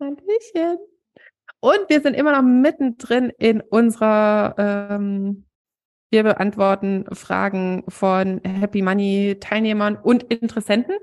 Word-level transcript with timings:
Hallöchen. 0.00 0.78
Und 1.60 1.88
wir 1.88 2.00
sind 2.00 2.14
immer 2.14 2.32
noch 2.32 2.42
mittendrin 2.42 3.30
in 3.38 3.60
unserer, 3.60 4.54
ähm, 4.58 5.44
wir 6.10 6.22
beantworten 6.22 7.04
Fragen 7.12 7.84
von 7.88 8.40
Happy 8.44 8.82
Money 8.82 9.38
Teilnehmern 9.40 9.96
und 9.96 10.22
Interessenten. 10.24 10.94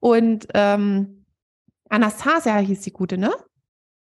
Und 0.00 0.46
ähm, 0.54 1.24
Anastasia 1.88 2.58
hieß 2.58 2.82
die 2.82 2.92
gute, 2.92 3.16
ne? 3.16 3.32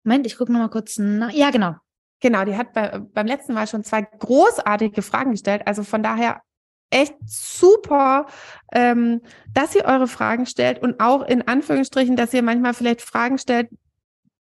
Moment, 0.03 0.25
ich 0.25 0.37
gucke 0.37 0.51
nochmal 0.51 0.69
kurz 0.69 0.97
nach. 0.97 1.31
Ja, 1.31 1.51
genau. 1.51 1.75
Genau, 2.21 2.45
die 2.45 2.55
hat 2.55 2.73
bei, 2.73 2.99
beim 2.99 3.27
letzten 3.27 3.53
Mal 3.53 3.67
schon 3.67 3.83
zwei 3.83 4.01
großartige 4.01 5.01
Fragen 5.01 5.31
gestellt. 5.31 5.63
Also 5.65 5.83
von 5.83 6.03
daher 6.03 6.41
echt 6.89 7.15
super, 7.25 8.25
ähm, 8.73 9.21
dass 9.53 9.75
ihr 9.75 9.85
eure 9.85 10.07
Fragen 10.07 10.45
stellt 10.45 10.81
und 10.81 10.99
auch 10.99 11.23
in 11.23 11.47
Anführungsstrichen, 11.47 12.15
dass 12.15 12.33
ihr 12.33 12.41
manchmal 12.41 12.73
vielleicht 12.73 13.01
Fragen 13.01 13.37
stellt, 13.37 13.69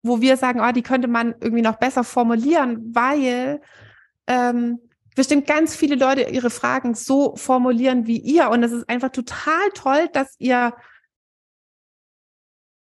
wo 0.02 0.20
wir 0.20 0.36
sagen, 0.36 0.60
oh, 0.60 0.72
die 0.72 0.82
könnte 0.82 1.08
man 1.08 1.34
irgendwie 1.40 1.62
noch 1.62 1.76
besser 1.76 2.04
formulieren, 2.04 2.94
weil 2.94 3.60
ähm, 4.26 4.80
bestimmt 5.14 5.46
ganz 5.46 5.76
viele 5.76 5.94
Leute 5.94 6.22
ihre 6.22 6.50
Fragen 6.50 6.94
so 6.94 7.36
formulieren 7.36 8.06
wie 8.06 8.18
ihr. 8.18 8.50
Und 8.50 8.62
es 8.62 8.72
ist 8.72 8.88
einfach 8.88 9.10
total 9.10 9.70
toll, 9.74 10.08
dass 10.12 10.34
ihr 10.38 10.74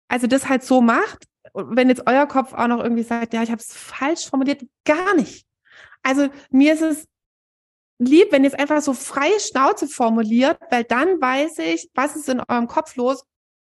also 0.07 0.27
das 0.27 0.47
halt 0.47 0.63
so 0.63 0.79
macht. 0.81 1.25
Und 1.53 1.75
wenn 1.75 1.89
jetzt 1.89 2.07
euer 2.07 2.27
Kopf 2.27 2.53
auch 2.53 2.67
noch 2.67 2.83
irgendwie 2.83 3.03
sagt, 3.03 3.33
ja, 3.33 3.41
ich 3.43 3.49
habe 3.49 3.61
es 3.61 3.73
falsch 3.73 4.29
formuliert, 4.29 4.63
gar 4.85 5.15
nicht. 5.15 5.47
Also 6.03 6.29
mir 6.51 6.73
ist 6.73 6.81
es 6.81 7.07
lieb, 7.99 8.31
wenn 8.31 8.43
ihr 8.43 8.49
es 8.49 8.59
einfach 8.59 8.81
so 8.81 8.93
freie 8.93 9.39
Schnauze 9.39 9.87
formuliert, 9.87 10.59
weil 10.69 10.83
dann 10.83 11.19
weiß 11.19 11.59
ich, 11.59 11.89
was 11.93 12.15
ist 12.15 12.29
in 12.29 12.41
eurem 12.47 12.67
Kopf 12.67 12.95
los. 12.95 13.23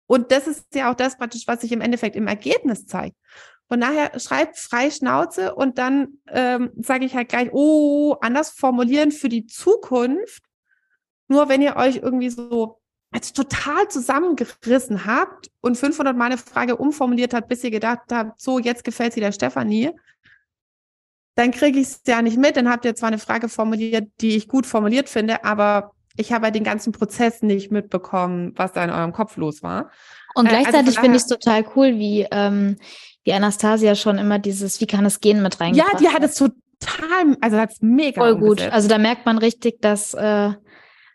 Und 0.06 0.32
das 0.32 0.46
ist 0.46 0.74
ja 0.74 0.90
auch 0.90 0.94
das 0.94 1.16
praktisch, 1.16 1.46
was 1.46 1.62
sich 1.62 1.72
im 1.72 1.80
Endeffekt 1.80 2.16
im 2.16 2.26
Ergebnis 2.26 2.86
zeigt. 2.86 3.16
Von 3.68 3.80
daher 3.80 4.18
schreibt 4.20 4.58
frei 4.58 4.90
Schnauze 4.90 5.54
und 5.54 5.78
dann 5.78 6.18
ähm, 6.28 6.70
sage 6.76 7.06
ich 7.06 7.14
halt 7.14 7.30
gleich, 7.30 7.50
oh, 7.52 8.16
anders 8.20 8.50
formulieren 8.50 9.10
für 9.10 9.30
die 9.30 9.46
Zukunft. 9.46 10.42
Nur 11.28 11.48
wenn 11.48 11.62
ihr 11.62 11.76
euch 11.76 11.96
irgendwie 11.96 12.28
so 12.28 12.80
als 13.10 13.32
total 13.32 13.88
zusammengerissen 13.88 15.06
habt 15.06 15.50
und 15.60 15.78
500 15.78 16.16
Mal 16.16 16.26
eine 16.26 16.38
Frage 16.38 16.76
umformuliert 16.76 17.32
habt, 17.32 17.48
bis 17.48 17.64
ihr 17.64 17.70
gedacht 17.70 18.02
habt, 18.10 18.40
so, 18.40 18.58
jetzt 18.58 18.84
gefällt 18.84 19.14
sie 19.14 19.20
der 19.20 19.32
Stefanie, 19.32 19.92
dann 21.36 21.50
kriege 21.50 21.78
ich 21.78 21.88
es 21.88 22.02
ja 22.06 22.22
nicht 22.22 22.36
mit. 22.36 22.56
Dann 22.56 22.68
habt 22.68 22.84
ihr 22.84 22.94
zwar 22.94 23.08
eine 23.08 23.18
Frage 23.18 23.48
formuliert, 23.48 24.10
die 24.20 24.36
ich 24.36 24.48
gut 24.48 24.66
formuliert 24.66 25.08
finde, 25.08 25.44
aber 25.44 25.93
ich 26.16 26.32
habe 26.32 26.50
den 26.52 26.64
ganzen 26.64 26.92
Prozess 26.92 27.42
nicht 27.42 27.70
mitbekommen, 27.70 28.52
was 28.56 28.72
da 28.72 28.84
in 28.84 28.90
eurem 28.90 29.12
Kopf 29.12 29.36
los 29.36 29.62
war. 29.62 29.90
Und 30.34 30.46
äh, 30.46 30.50
also 30.50 30.62
gleichzeitig 30.62 30.88
also 30.88 31.00
finde 31.00 31.16
ich 31.16 31.22
es 31.22 31.28
total 31.28 31.64
cool, 31.76 31.98
wie, 31.98 32.26
ähm, 32.30 32.76
wie 33.24 33.32
Anastasia 33.32 33.94
schon 33.94 34.18
immer 34.18 34.38
dieses, 34.38 34.80
wie 34.80 34.86
kann 34.86 35.04
es 35.04 35.20
gehen 35.20 35.42
mit 35.42 35.60
reingebracht 35.60 35.92
Ja, 35.92 35.98
die 35.98 36.08
hat 36.08 36.22
es 36.22 36.34
total, 36.34 37.36
also 37.40 37.56
hat 37.56 37.72
es 37.72 37.82
mega 37.82 38.20
Voll 38.20 38.34
gut. 38.34 38.42
Umgesetzt. 38.50 38.72
Also 38.72 38.88
da 38.88 38.98
merkt 38.98 39.26
man 39.26 39.38
richtig, 39.38 39.80
dass, 39.80 40.14
äh, 40.14 40.52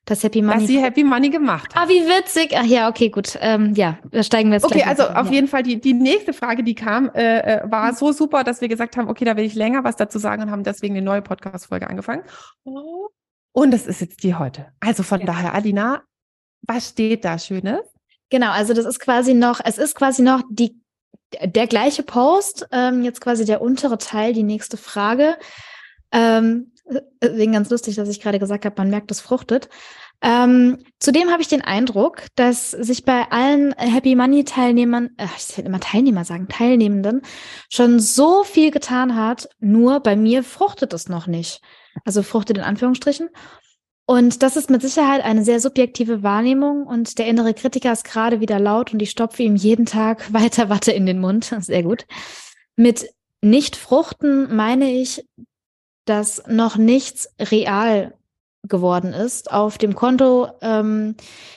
das 0.09 0.23
Happy 0.23 0.41
Money. 0.41 0.61
Was 0.61 0.67
sie 0.67 0.81
Happy 0.81 1.03
Money 1.03 1.29
gemacht 1.29 1.75
hat. 1.75 1.83
Ah, 1.83 1.89
wie 1.89 2.01
witzig. 2.01 2.55
Ach 2.57 2.65
ja, 2.65 2.89
okay, 2.89 3.09
gut. 3.09 3.37
Ähm, 3.41 3.73
ja, 3.75 3.99
da 4.11 4.23
steigen 4.23 4.49
wir 4.49 4.55
jetzt 4.55 4.65
Okay, 4.65 4.83
also 4.83 5.03
auf 5.03 5.27
ja. 5.27 5.33
jeden 5.33 5.47
Fall 5.47 5.63
die, 5.63 5.79
die 5.79 5.93
nächste 5.93 6.33
Frage, 6.33 6.63
die 6.63 6.75
kam, 6.75 7.09
äh, 7.13 7.39
äh, 7.39 7.71
war 7.71 7.91
mhm. 7.91 7.95
so 7.95 8.11
super, 8.11 8.43
dass 8.43 8.61
wir 8.61 8.67
gesagt 8.67 8.97
haben, 8.97 9.07
okay, 9.07 9.25
da 9.25 9.37
will 9.37 9.45
ich 9.45 9.55
länger 9.55 9.83
was 9.83 9.95
dazu 9.95 10.17
sagen 10.17 10.41
und 10.41 10.51
haben 10.51 10.63
deswegen 10.63 10.95
eine 10.95 11.05
neue 11.05 11.21
Podcast-Folge 11.21 11.89
angefangen. 11.89 12.23
Und 13.51 13.71
das 13.71 13.87
ist 13.87 14.01
jetzt 14.01 14.23
die 14.23 14.35
heute. 14.35 14.67
Also 14.79 15.03
von 15.03 15.21
ja. 15.21 15.25
daher, 15.25 15.53
Alina, 15.53 16.03
was 16.61 16.89
steht 16.89 17.25
da 17.25 17.37
Schönes? 17.39 17.81
Genau, 18.29 18.51
also 18.51 18.73
das 18.73 18.85
ist 18.85 18.99
quasi 18.99 19.33
noch, 19.33 19.59
es 19.63 19.77
ist 19.77 19.95
quasi 19.95 20.21
noch 20.21 20.43
die, 20.49 20.79
der 21.43 21.67
gleiche 21.67 22.03
Post, 22.03 22.67
ähm, 22.71 23.03
jetzt 23.03 23.21
quasi 23.21 23.45
der 23.45 23.61
untere 23.61 23.97
Teil, 23.97 24.33
die 24.33 24.43
nächste 24.43 24.77
Frage. 24.77 25.37
Ähm, 26.11 26.71
Deswegen 27.21 27.53
ganz 27.53 27.69
lustig, 27.69 27.95
dass 27.95 28.09
ich 28.09 28.19
gerade 28.19 28.39
gesagt 28.39 28.65
habe, 28.65 28.75
man 28.77 28.89
merkt, 28.89 29.11
es 29.11 29.21
fruchtet. 29.21 29.69
Ähm, 30.21 30.79
zudem 30.99 31.31
habe 31.31 31.41
ich 31.41 31.47
den 31.47 31.61
Eindruck, 31.61 32.23
dass 32.35 32.71
sich 32.71 33.05
bei 33.05 33.31
allen 33.31 33.73
Happy 33.73 34.15
Money 34.15 34.43
Teilnehmern, 34.43 35.11
äh, 35.17 35.27
ich 35.37 35.57
will 35.57 35.65
immer 35.65 35.79
Teilnehmer 35.79 36.25
sagen, 36.25 36.47
Teilnehmenden, 36.49 37.21
schon 37.69 37.99
so 37.99 38.43
viel 38.43 38.71
getan 38.71 39.15
hat. 39.15 39.49
Nur 39.59 40.01
bei 40.01 40.15
mir 40.15 40.43
fruchtet 40.43 40.93
es 40.93 41.07
noch 41.07 41.27
nicht. 41.27 41.61
Also 42.05 42.23
fruchtet 42.23 42.57
in 42.57 42.63
Anführungsstrichen. 42.63 43.29
Und 44.09 44.41
das 44.41 44.55
ist 44.55 44.71
mit 44.71 44.81
Sicherheit 44.81 45.23
eine 45.23 45.43
sehr 45.43 45.59
subjektive 45.59 46.23
Wahrnehmung 46.23 46.87
und 46.87 47.19
der 47.19 47.27
innere 47.27 47.53
Kritiker 47.53 47.91
ist 47.91 48.05
gerade 48.05 48.39
wieder 48.39 48.59
laut 48.59 48.91
und 48.91 49.01
ich 49.03 49.11
stopfe 49.11 49.43
ihm 49.43 49.55
jeden 49.55 49.85
Tag 49.85 50.33
weiter 50.33 50.69
Watte 50.69 50.91
in 50.91 51.05
den 51.05 51.19
Mund. 51.19 51.53
Sehr 51.59 51.83
gut. 51.83 52.07
Mit 52.75 53.07
nicht 53.41 53.75
fruchten 53.75 54.55
meine 54.55 54.91
ich, 54.91 55.25
dass 56.05 56.41
noch 56.47 56.75
nichts 56.75 57.29
real 57.39 58.15
geworden 58.63 59.13
ist. 59.13 59.51
Auf 59.51 59.77
dem 59.77 59.93
Konto 59.93 60.47
ähm, 60.61 61.15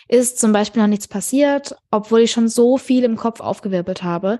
ist 0.08 0.38
zum 0.38 0.52
Beispiel 0.52 0.82
noch 0.82 0.88
nichts 0.88 1.08
passiert, 1.08 1.74
obwohl 1.90 2.20
ich 2.20 2.32
schon 2.32 2.48
so 2.48 2.76
viel 2.76 3.04
im 3.04 3.16
Kopf 3.16 3.40
aufgewirbelt 3.40 4.02
habe. 4.02 4.38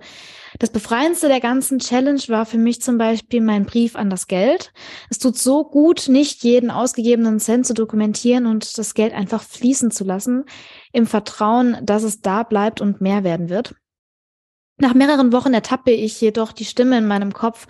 Das 0.58 0.70
Befreiendste 0.70 1.28
der 1.28 1.40
ganzen 1.40 1.78
Challenge 1.78 2.22
war 2.28 2.46
für 2.46 2.58
mich 2.58 2.82
zum 2.82 2.98
Beispiel 2.98 3.40
mein 3.40 3.64
Brief 3.64 3.96
an 3.96 4.10
das 4.10 4.26
Geld. 4.26 4.72
Es 5.10 5.18
tut 5.18 5.38
so 5.38 5.64
gut, 5.64 6.08
nicht 6.08 6.44
jeden 6.44 6.70
ausgegebenen 6.70 7.40
Cent 7.40 7.66
zu 7.66 7.74
dokumentieren 7.74 8.46
und 8.46 8.76
das 8.78 8.94
Geld 8.94 9.14
einfach 9.14 9.42
fließen 9.42 9.90
zu 9.90 10.04
lassen, 10.04 10.44
im 10.92 11.06
Vertrauen, 11.06 11.78
dass 11.82 12.02
es 12.02 12.20
da 12.20 12.42
bleibt 12.42 12.80
und 12.80 13.00
mehr 13.00 13.24
werden 13.24 13.48
wird. 13.48 13.74
Nach 14.78 14.94
mehreren 14.94 15.32
Wochen 15.32 15.54
ertappe 15.54 15.90
ich 15.90 16.20
jedoch 16.20 16.52
die 16.52 16.64
Stimme 16.64 16.98
in 16.98 17.06
meinem 17.06 17.32
Kopf, 17.32 17.66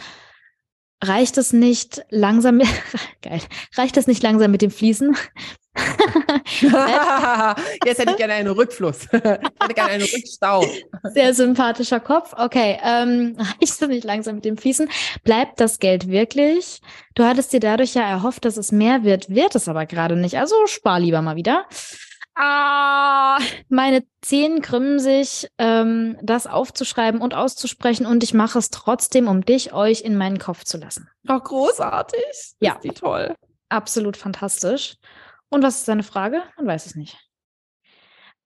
reicht 1.03 1.37
es 1.37 1.53
nicht 1.53 2.05
langsam, 2.11 2.61
geil, 3.23 3.41
reicht 3.77 3.97
es 3.97 4.07
nicht 4.07 4.23
langsam 4.23 4.51
mit 4.51 4.63
dem 4.63 4.71
Fließen? 4.71 5.17
Jetzt 7.85 7.99
hätte 7.99 8.13
ich 8.13 8.17
gerne 8.17 8.35
einen 8.35 8.53
Rückfluss. 8.53 9.09
Ich 9.13 9.19
hätte 9.21 9.75
gerne 9.75 9.93
einen 9.93 10.03
Rückstau. 10.03 10.65
Sehr 11.05 11.35
sympathischer 11.35 12.01
Kopf. 12.01 12.35
Okay, 12.37 12.79
ähm, 12.83 13.37
reicht 13.39 13.63
es 13.63 13.81
nicht 13.81 14.05
langsam 14.05 14.37
mit 14.37 14.45
dem 14.45 14.57
Fließen? 14.57 14.89
Bleibt 15.23 15.61
das 15.61 15.79
Geld 15.79 16.09
wirklich? 16.09 16.81
Du 17.15 17.25
hattest 17.25 17.53
dir 17.53 17.61
dadurch 17.61 17.95
ja 17.95 18.03
erhofft, 18.03 18.45
dass 18.45 18.57
es 18.57 18.73
mehr 18.73 19.05
wird, 19.05 19.31
wird 19.31 19.55
es 19.55 19.69
aber 19.69 19.87
gerade 19.87 20.17
nicht. 20.17 20.37
Also 20.39 20.55
spar 20.67 20.99
lieber 21.01 21.23
mal 21.23 21.37
wieder. 21.37 21.67
Ah, 22.35 23.39
meine 23.69 24.05
Zehen 24.23 24.63
krümmen 24.63 24.99
sich, 24.99 25.49
ähm, 25.59 26.17
das 26.23 26.47
aufzuschreiben 26.47 27.21
und 27.21 27.35
auszusprechen 27.35 28.07
und 28.07 28.25
ich 28.25 28.33
mache 28.33 28.59
es 28.59 28.71
trotzdem, 28.71 29.29
um 29.29 29.45
dich, 29.45 29.75
euch 29.75 30.01
in 30.01 30.17
meinen 30.17 30.39
Kopf 30.39 30.65
zu 30.65 30.79
lassen. 30.79 31.09
Ach, 31.29 31.43
großartig. 31.43 32.55
Ja. 32.61 32.75
Ist 32.75 32.85
die 32.85 32.89
toll. 32.89 33.35
Absolut 33.69 34.17
fantastisch. 34.17 34.97
Und 35.53 35.63
was 35.63 35.81
ist 35.81 35.89
deine 35.89 36.03
Frage? 36.03 36.43
Man 36.57 36.67
weiß 36.67 36.87
es 36.87 36.95
nicht. 36.95 37.17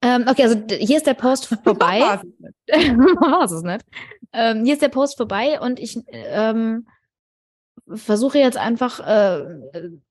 Ähm, 0.02 0.26
okay, 0.28 0.42
also 0.44 0.60
hier 0.68 0.98
ist 0.98 1.06
der 1.06 1.14
Post 1.14 1.46
vorbei. 1.64 2.00
War 2.00 3.44
es 3.44 3.62
nicht. 3.62 3.84
Ähm, 4.32 4.64
hier 4.64 4.74
ist 4.74 4.82
der 4.82 4.88
Post 4.88 5.16
vorbei 5.16 5.60
und 5.60 5.80
ich 5.80 5.98
ähm, 6.08 6.86
versuche 7.88 8.38
jetzt 8.38 8.58
einfach 8.58 9.00
äh, 9.00 9.44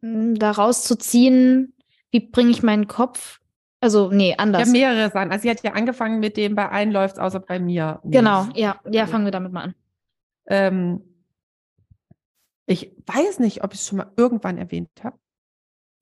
daraus 0.01 0.83
zu 0.83 0.97
ziehen, 0.97 1.75
wie 2.11 2.21
bringe 2.21 2.51
ich 2.51 2.63
meinen 2.63 2.87
Kopf 2.87 3.39
also, 3.85 4.09
nee, 4.09 4.33
anders. 4.35 4.65
Ja, 4.67 4.71
mehrere 4.71 5.11
Sachen. 5.11 5.31
Also, 5.31 5.43
sie 5.43 5.49
hat 5.51 5.61
ja 5.61 5.73
angefangen 5.73 6.19
mit 6.19 6.37
dem, 6.37 6.55
bei 6.55 6.67
allen 6.67 6.91
läuft 6.91 7.19
außer 7.19 7.39
bei 7.39 7.59
mir. 7.59 7.99
Genau, 8.03 8.47
ja, 8.55 8.79
ja, 8.89 9.05
fangen 9.05 9.25
wir 9.25 9.31
damit 9.31 9.51
mal 9.51 9.61
an. 9.61 9.75
Ähm, 10.47 11.01
ich 12.65 12.91
weiß 13.05 13.37
nicht, 13.39 13.63
ob 13.63 13.75
ich 13.75 13.81
es 13.81 13.87
schon 13.87 13.99
mal 13.99 14.11
irgendwann 14.17 14.57
erwähnt 14.57 14.89
habe. 15.03 15.19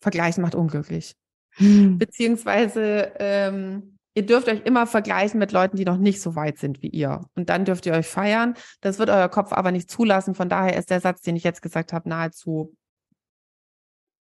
Vergleichen 0.04 0.44
macht 0.44 0.56
unglücklich. 0.56 1.16
Hm. 1.56 1.98
Beziehungsweise, 1.98 3.14
ähm, 3.20 3.98
ihr 4.14 4.26
dürft 4.26 4.48
euch 4.48 4.62
immer 4.66 4.86
vergleichen 4.86 5.40
mit 5.40 5.52
Leuten, 5.52 5.78
die 5.78 5.86
noch 5.86 5.98
nicht 5.98 6.22
so 6.22 6.36
weit 6.36 6.58
sind 6.60 6.82
wie 6.82 6.90
ihr. 6.90 7.22
Und 7.36 7.50
dann 7.50 7.66
dürft 7.66 7.86
ihr 7.86 7.94
euch 7.94 8.08
feiern. 8.08 8.54
Das 8.82 9.00
wird 9.00 9.10
euer 9.10 9.30
Kopf 9.30 9.52
aber 9.54 9.72
nicht 9.72 9.90
zulassen. 9.90 10.36
Von 10.36 10.50
daher 10.50 10.78
ist 10.78 10.90
der 10.90 11.00
Satz, 11.00 11.22
den 11.22 11.36
ich 11.36 11.44
jetzt 11.44 11.62
gesagt 11.62 11.94
habe, 11.94 12.08
nahezu 12.10 12.76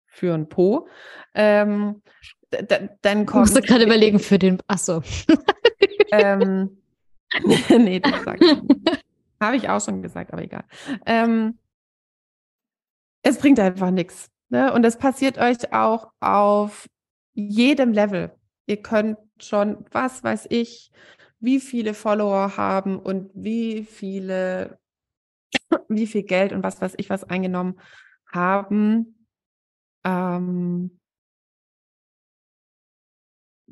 für 0.07 0.35
ein 0.35 0.49
Po. 0.49 0.89
Ähm, 1.35 2.03
dann 3.03 3.27
kommt. 3.27 3.49
Ich 3.49 3.55
musste 3.55 3.63
gerade 3.63 3.85
überlegen 3.87 4.19
für 4.19 4.39
den. 4.39 4.59
Ach 4.67 4.79
so. 4.79 5.03
ähm, 6.11 6.79
nee, 7.69 8.01
das 8.01 8.25
sag 8.25 8.41
ich 8.43 8.63
nicht. 8.63 9.05
Habe 9.41 9.57
ich 9.57 9.69
auch 9.69 9.85
schon 9.85 10.03
gesagt, 10.03 10.33
aber 10.33 10.43
egal. 10.43 10.65
Ähm, 11.07 11.59
es 13.23 13.39
bringt 13.39 13.61
einfach 13.61 13.91
nichts. 13.91 14.31
Ne? 14.49 14.73
Und 14.73 14.85
es 14.85 14.97
passiert 14.97 15.39
euch 15.39 15.73
auch 15.73 16.13
auf 16.21 16.89
jedem 17.35 17.93
Level. 17.93 18.35
Ihr 18.67 18.83
könnt 18.83 19.19
schon, 19.41 19.85
was 19.91 20.25
weiß 20.25 20.47
ich, 20.51 20.91
wie 21.41 21.61
viele 21.61 21.95
Follower 21.95 22.57
haben 22.57 22.99
und 22.99 23.31
wie 23.35 23.85
viele, 23.85 24.79
wie 25.89 26.07
viel 26.07 26.25
Geld 26.25 26.53
und 26.53 26.63
was 26.63 26.81
weiß 26.81 26.95
ich 26.97 27.11
was 27.11 27.25
eingenommen 27.25 27.81
haben. 28.33 29.27
Ähm, 30.05 30.99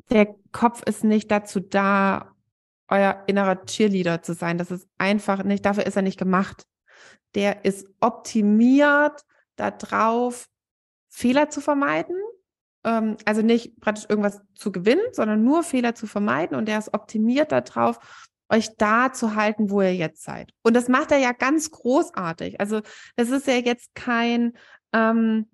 der 0.09 0.35
Kopf 0.51 0.83
ist 0.83 1.03
nicht 1.03 1.29
dazu 1.31 1.59
da, 1.59 2.33
euer 2.87 3.23
innerer 3.27 3.65
Cheerleader 3.65 4.21
zu 4.21 4.33
sein. 4.33 4.57
Das 4.57 4.71
ist 4.71 4.87
einfach 4.97 5.43
nicht, 5.43 5.65
dafür 5.65 5.85
ist 5.85 5.95
er 5.95 6.01
nicht 6.01 6.17
gemacht. 6.17 6.65
Der 7.35 7.65
ist 7.65 7.87
optimiert 7.99 9.25
darauf, 9.57 10.47
Fehler 11.17 11.49
zu 11.49 11.61
vermeiden. 11.61 12.15
Ähm, 12.83 13.17
also 13.25 13.41
nicht 13.41 13.79
praktisch 13.79 14.05
irgendwas 14.07 14.39
zu 14.53 14.71
gewinnen, 14.71 15.01
sondern 15.13 15.43
nur 15.43 15.63
Fehler 15.63 15.95
zu 15.95 16.05
vermeiden. 16.05 16.55
Und 16.55 16.67
der 16.67 16.77
ist 16.77 16.93
optimiert 16.93 17.51
darauf, 17.51 17.97
euch 18.49 18.77
da 18.77 19.11
zu 19.11 19.33
halten, 19.33 19.71
wo 19.71 19.81
ihr 19.81 19.95
jetzt 19.95 20.23
seid. 20.23 20.51
Und 20.61 20.75
das 20.75 20.87
macht 20.87 21.11
er 21.11 21.17
ja 21.17 21.31
ganz 21.31 21.71
großartig. 21.71 22.59
Also 22.59 22.81
das 23.15 23.31
ist 23.31 23.47
ja 23.47 23.55
jetzt 23.55 23.95
kein, 23.95 24.53
ähm, 24.93 25.47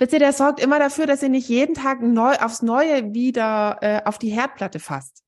ihr, 0.00 0.06
der 0.06 0.32
sorgt 0.32 0.58
immer 0.58 0.78
dafür, 0.78 1.06
dass 1.06 1.22
ihr 1.22 1.28
nicht 1.28 1.50
jeden 1.50 1.74
Tag 1.74 2.00
neu 2.00 2.34
aufs 2.36 2.62
Neue 2.62 3.12
wieder 3.12 3.76
äh, 3.82 4.00
auf 4.06 4.18
die 4.18 4.30
Herdplatte 4.30 4.80
fasst. 4.80 5.22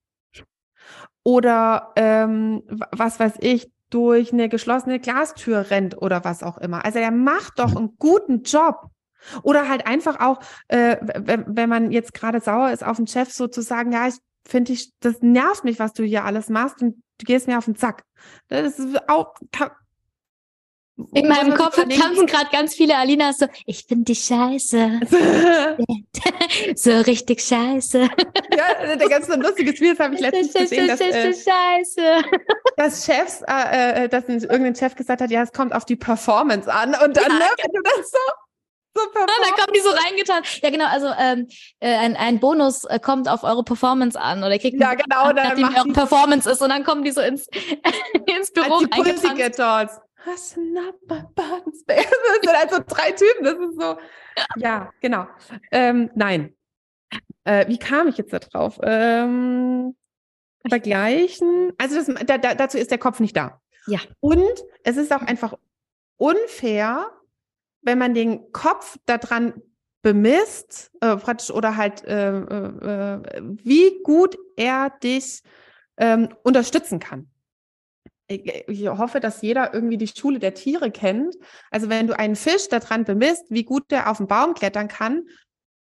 Oder 1.23 1.93
ähm, 1.97 2.63
was 2.93 3.21
weiß 3.21 3.35
ich, 3.41 3.71
durch 3.91 4.33
eine 4.33 4.49
geschlossene 4.49 5.01
Glastür 5.01 5.71
rennt 5.71 6.01
oder 6.01 6.25
was 6.25 6.43
auch 6.43 6.57
immer. 6.57 6.87
Also 6.87 6.99
er 6.99 7.11
macht 7.11 7.59
doch 7.59 7.77
einen 7.77 7.97
guten 7.99 8.43
Job. 8.43 8.91
Oder 9.43 9.69
halt 9.69 9.87
einfach 9.87 10.21
auch, 10.21 10.41
äh, 10.69 10.97
wenn, 11.01 11.45
wenn 11.49 11.69
man 11.69 11.91
jetzt 11.91 12.15
gerade 12.15 12.41
sauer 12.41 12.71
ist 12.71 12.85
auf 12.85 12.97
den 12.97 13.07
Chef, 13.07 13.33
sozusagen, 13.33 13.93
ja, 13.93 14.09
ich 14.09 14.17
finde 14.47 14.73
ich, 14.73 14.93
das 15.01 15.21
nervt 15.21 15.65
mich, 15.65 15.79
was 15.79 15.93
du 15.93 16.05
hier 16.05 16.25
alles 16.25 16.49
machst 16.49 16.81
und 16.83 17.03
du 17.19 17.25
gehst 17.25 17.47
mir 17.47 17.59
auf 17.59 17.67
den 17.67 17.77
Zack. 17.77 18.05
Das 18.49 18.79
ist 18.79 19.09
auch, 19.09 19.35
kann, 19.53 19.71
in 21.15 21.29
meinem 21.29 21.55
Kopf 21.55 21.77
tanzen 21.77 22.27
gerade 22.27 22.49
ganz 22.51 22.75
viele 22.75 22.97
Alinas 22.97 23.39
so, 23.39 23.47
ich 23.67 23.85
finde 23.85 24.07
dich 24.07 24.25
scheiße. 24.25 25.01
so 26.75 26.91
richtig 27.03 27.41
scheiße. 27.41 28.01
ja, 28.01 28.97
der 28.97 29.09
ganz 29.09 29.29
so 29.29 29.37
lustiges 29.37 29.75
Video, 29.75 29.95
das 29.95 30.05
habe 30.05 30.17
ich 30.17 30.21
letztens 30.21 30.53
gesehen, 30.55 30.89
dass, 30.89 31.01
äh, 31.01 31.33
scheiße. 31.33 32.25
dass 32.77 33.07
Chefs, 33.07 33.43
äh, 33.47 34.05
äh, 34.05 34.09
dass 34.09 34.25
irgendein 34.29 34.75
Chef 34.75 34.97
gesagt 34.97 35.21
hat, 35.21 35.31
ja, 35.31 35.43
es 35.43 35.53
kommt 35.53 35.73
auf 35.73 35.85
die 35.85 35.97
Performance 35.97 36.73
an 36.73 36.89
und 36.89 37.17
dann, 37.17 37.31
ja, 37.31 37.39
ne, 37.39 37.45
wenn 37.63 37.73
du 37.73 37.83
das 37.83 38.11
so 38.11 38.19
so 38.95 39.03
ah, 39.03 39.27
da 39.27 39.51
kommen 39.51 39.73
die 39.75 39.81
so 39.81 39.91
reingetan. 39.91 40.43
Ja, 40.63 40.71
genau, 40.71 40.87
also 40.87 41.09
ähm, 41.19 41.47
äh, 41.81 41.95
ein, 41.95 42.17
ein 42.17 42.41
Bonus 42.41 42.85
äh, 42.85 42.99
kommt 42.99 43.29
auf 43.29 43.45
eure 43.45 43.63
Performance 43.63 44.19
an 44.19 44.43
oder 44.43 44.59
kriegt 44.59 44.81
ja, 44.81 44.95
genau, 44.95 45.33
nachdem 45.33 45.75
eure 45.75 45.93
Performance 45.93 46.51
ist 46.51 46.63
und 46.63 46.71
dann 46.71 46.85
kommen 46.85 47.05
die 47.05 47.11
so 47.11 47.21
ins, 47.21 47.47
ins 48.27 48.53
Büro 48.53 48.83
reingetanzt. 48.91 50.01
Hast 50.27 50.57
du 50.57 50.61
not 50.61 50.97
my 51.09 51.23
buttons, 51.35 51.85
Das 51.87 51.97
sind 52.43 52.53
halt 52.53 52.71
so 52.71 52.79
drei 52.87 53.13
Typen. 53.13 53.45
Das 53.45 53.55
ist 53.55 53.81
so. 53.81 53.99
Ja, 54.57 54.91
genau. 55.01 55.27
Ähm, 55.71 56.11
nein. 56.15 56.55
Äh, 57.45 57.69
wie 57.69 57.79
kam 57.79 58.09
ich 58.09 58.19
jetzt 58.19 58.33
da 58.33 58.41
drauf? 58.41 58.79
Ähm, 58.83 59.97
vergleichen. 60.69 61.73
Also 61.79 61.97
das, 61.97 62.27
da, 62.27 62.39
da, 62.39 62.55
dazu 62.55 62.79
ist 62.79 62.91
der 62.91 62.99
Kopf 62.99 63.21
nicht 63.21 63.37
da. 63.37 63.61
Ja. 63.87 64.01
Und 64.21 64.65
es 64.83 64.97
ist 64.97 65.13
auch 65.13 65.23
einfach 65.23 65.55
unfair, 66.17 67.11
wenn 67.83 67.99
man 67.99 68.15
den 68.15 68.53
Kopf 68.53 68.99
daran 69.07 69.55
bemisst, 70.03 70.91
äh, 71.01 71.17
praktisch 71.17 71.51
oder 71.51 71.77
halt, 71.77 72.05
äh, 72.05 72.39
äh, 72.39 73.21
äh 73.23 73.43
wie 73.63 74.03
gut 74.03 74.37
er 74.57 74.91
dich 75.03 75.43
ähm, 75.97 76.29
unterstützen 76.43 76.99
kann 76.99 77.29
ich 78.29 78.89
hoffe, 78.89 79.21
dass 79.21 79.43
jeder 79.43 79.73
irgendwie 79.73 79.97
die 79.97 80.07
Schule 80.07 80.39
der 80.39 80.55
Tiere 80.55 80.91
kennt. 80.91 81.35
Also 81.71 81.89
wenn 81.89 82.07
du 82.07 82.19
einen 82.19 82.37
Fisch 82.37 82.69
daran 82.69 83.05
bemisst, 83.05 83.47
wie 83.49 83.65
gut 83.65 83.91
der 83.91 84.11
auf 84.11 84.19
den 84.19 84.27
Baum 84.27 84.55
klettern 84.55 84.89
kann, 84.89 85.23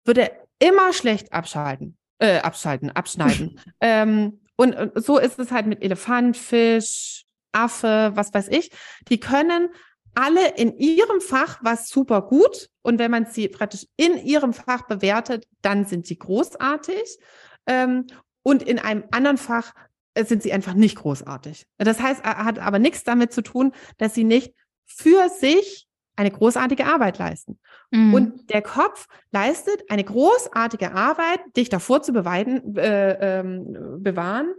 wird 0.05 0.19
er 0.19 0.33
immer 0.59 0.93
schlecht 0.93 1.33
abschalten, 1.33 1.97
äh, 2.19 2.39
abschalten, 2.39 2.91
abschneiden. 2.91 3.59
ähm, 3.81 4.41
und, 4.57 4.75
und 4.75 5.03
so 5.03 5.19
ist 5.19 5.39
es 5.39 5.51
halt 5.51 5.67
mit 5.67 5.83
Elefant, 5.83 6.37
Fisch, 6.37 7.25
Affe, 7.53 8.13
was 8.15 8.33
weiß 8.35 8.49
ich. 8.49 8.71
Die 9.09 9.19
können 9.19 9.71
alle 10.17 10.57
in 10.57 10.77
ihrem 10.79 11.21
Fach 11.21 11.59
was 11.63 11.89
super 11.89 12.23
gut. 12.23 12.69
Und 12.83 12.99
wenn 12.99 13.11
man 13.11 13.27
sie 13.27 13.49
praktisch 13.49 13.87
in 13.97 14.17
ihrem 14.19 14.53
Fach 14.53 14.87
bewertet, 14.87 15.47
dann 15.63 15.85
sind 15.85 16.07
sie 16.07 16.19
großartig. 16.19 17.19
Ähm, 17.67 18.07
und 18.43 18.63
in 18.63 18.79
einem 18.79 19.05
anderen 19.11 19.37
Fach 19.37 19.73
sind 20.19 20.43
sie 20.43 20.53
einfach 20.53 20.75
nicht 20.75 20.97
großartig. 20.97 21.67
Das 21.79 22.01
heißt, 22.01 22.25
hat 22.25 22.59
aber 22.59 22.79
nichts 22.79 23.05
damit 23.05 23.33
zu 23.33 23.43
tun, 23.43 23.73
dass 23.99 24.15
sie 24.15 24.25
nicht 24.25 24.55
für 24.87 25.29
sich 25.29 25.87
eine 26.17 26.31
großartige 26.31 26.87
Arbeit 26.87 27.19
leisten. 27.19 27.59
Mhm. 27.91 28.15
Und 28.15 28.51
der 28.51 28.63
Kopf 28.63 29.07
leistet 29.33 29.83
eine 29.91 30.05
großartige 30.05 30.93
Arbeit, 30.93 31.41
dich 31.57 31.69
davor 31.69 32.03
zu 32.03 32.13
beweiden, 32.13 32.75
äh, 32.77 33.41
ähm, 33.41 34.03
bewahren, 34.03 34.55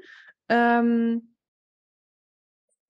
ähm, 0.49 1.33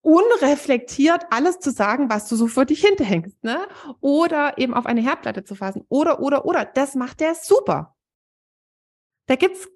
unreflektiert 0.08 1.26
alles 1.32 1.60
zu 1.60 1.70
sagen, 1.70 2.10
was 2.10 2.30
du 2.30 2.38
so 2.38 2.48
für 2.48 2.66
dich 2.66 2.80
hinterhängst, 2.80 3.44
ne? 3.44 3.68
Oder 4.00 4.58
eben 4.58 4.74
auf 4.74 4.86
eine 4.86 5.02
Herdplatte 5.02 5.44
zu 5.44 5.54
fassen. 5.54 5.84
Oder, 5.90 6.22
oder, 6.22 6.46
oder. 6.46 6.64
Das 6.64 6.96
macht 6.96 7.20
der 7.20 7.36
super. 7.36 7.98
Da 9.26 9.36
gibt's 9.36 9.68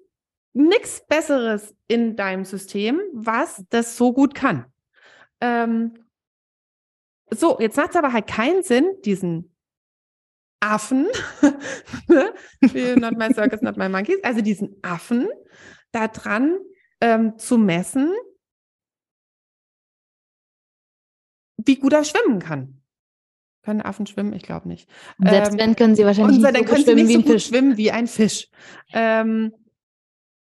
nichts 0.54 1.06
Besseres 1.06 1.74
in 1.86 2.16
deinem 2.16 2.46
System, 2.46 2.98
was 3.12 3.62
das 3.68 3.98
so 3.98 4.14
gut 4.14 4.34
kann. 4.34 4.64
Ähm, 5.42 5.98
so, 7.28 7.58
jetzt 7.60 7.76
macht 7.76 7.90
es 7.90 7.96
aber 7.96 8.14
halt 8.14 8.26
keinen 8.26 8.62
Sinn, 8.62 8.86
diesen 9.04 9.54
Affen, 10.60 11.08
ne? 12.08 12.32
not 12.96 13.18
my 13.18 13.34
circus, 13.34 13.60
not 13.60 13.76
my 13.76 13.88
monkeys, 13.90 14.22
also 14.22 14.40
diesen 14.40 14.76
Affen 14.80 15.28
da 15.90 16.08
dran 16.08 16.58
ähm, 17.02 17.36
zu 17.36 17.58
messen, 17.58 18.14
wie 21.56 21.76
gut 21.76 21.92
er 21.92 22.04
schwimmen 22.04 22.38
kann. 22.38 22.82
Können 23.62 23.80
Affen 23.80 24.06
schwimmen? 24.06 24.32
Ich 24.32 24.42
glaube 24.42 24.68
nicht. 24.68 24.88
Selbst 25.18 25.52
ähm, 25.52 25.58
wenn 25.58 25.76
können 25.76 25.94
sie 25.94 26.04
wahrscheinlich 26.04 26.38
nicht 26.38 26.56
so 26.56 26.64
können 26.64 26.84
sie 26.84 26.94
nicht 26.94 27.12
so 27.12 27.32
gut 27.32 27.42
schwimmen 27.42 27.76
wie 27.76 27.92
ein 27.92 28.08
Fisch. 28.08 28.48
Ähm, 28.92 29.52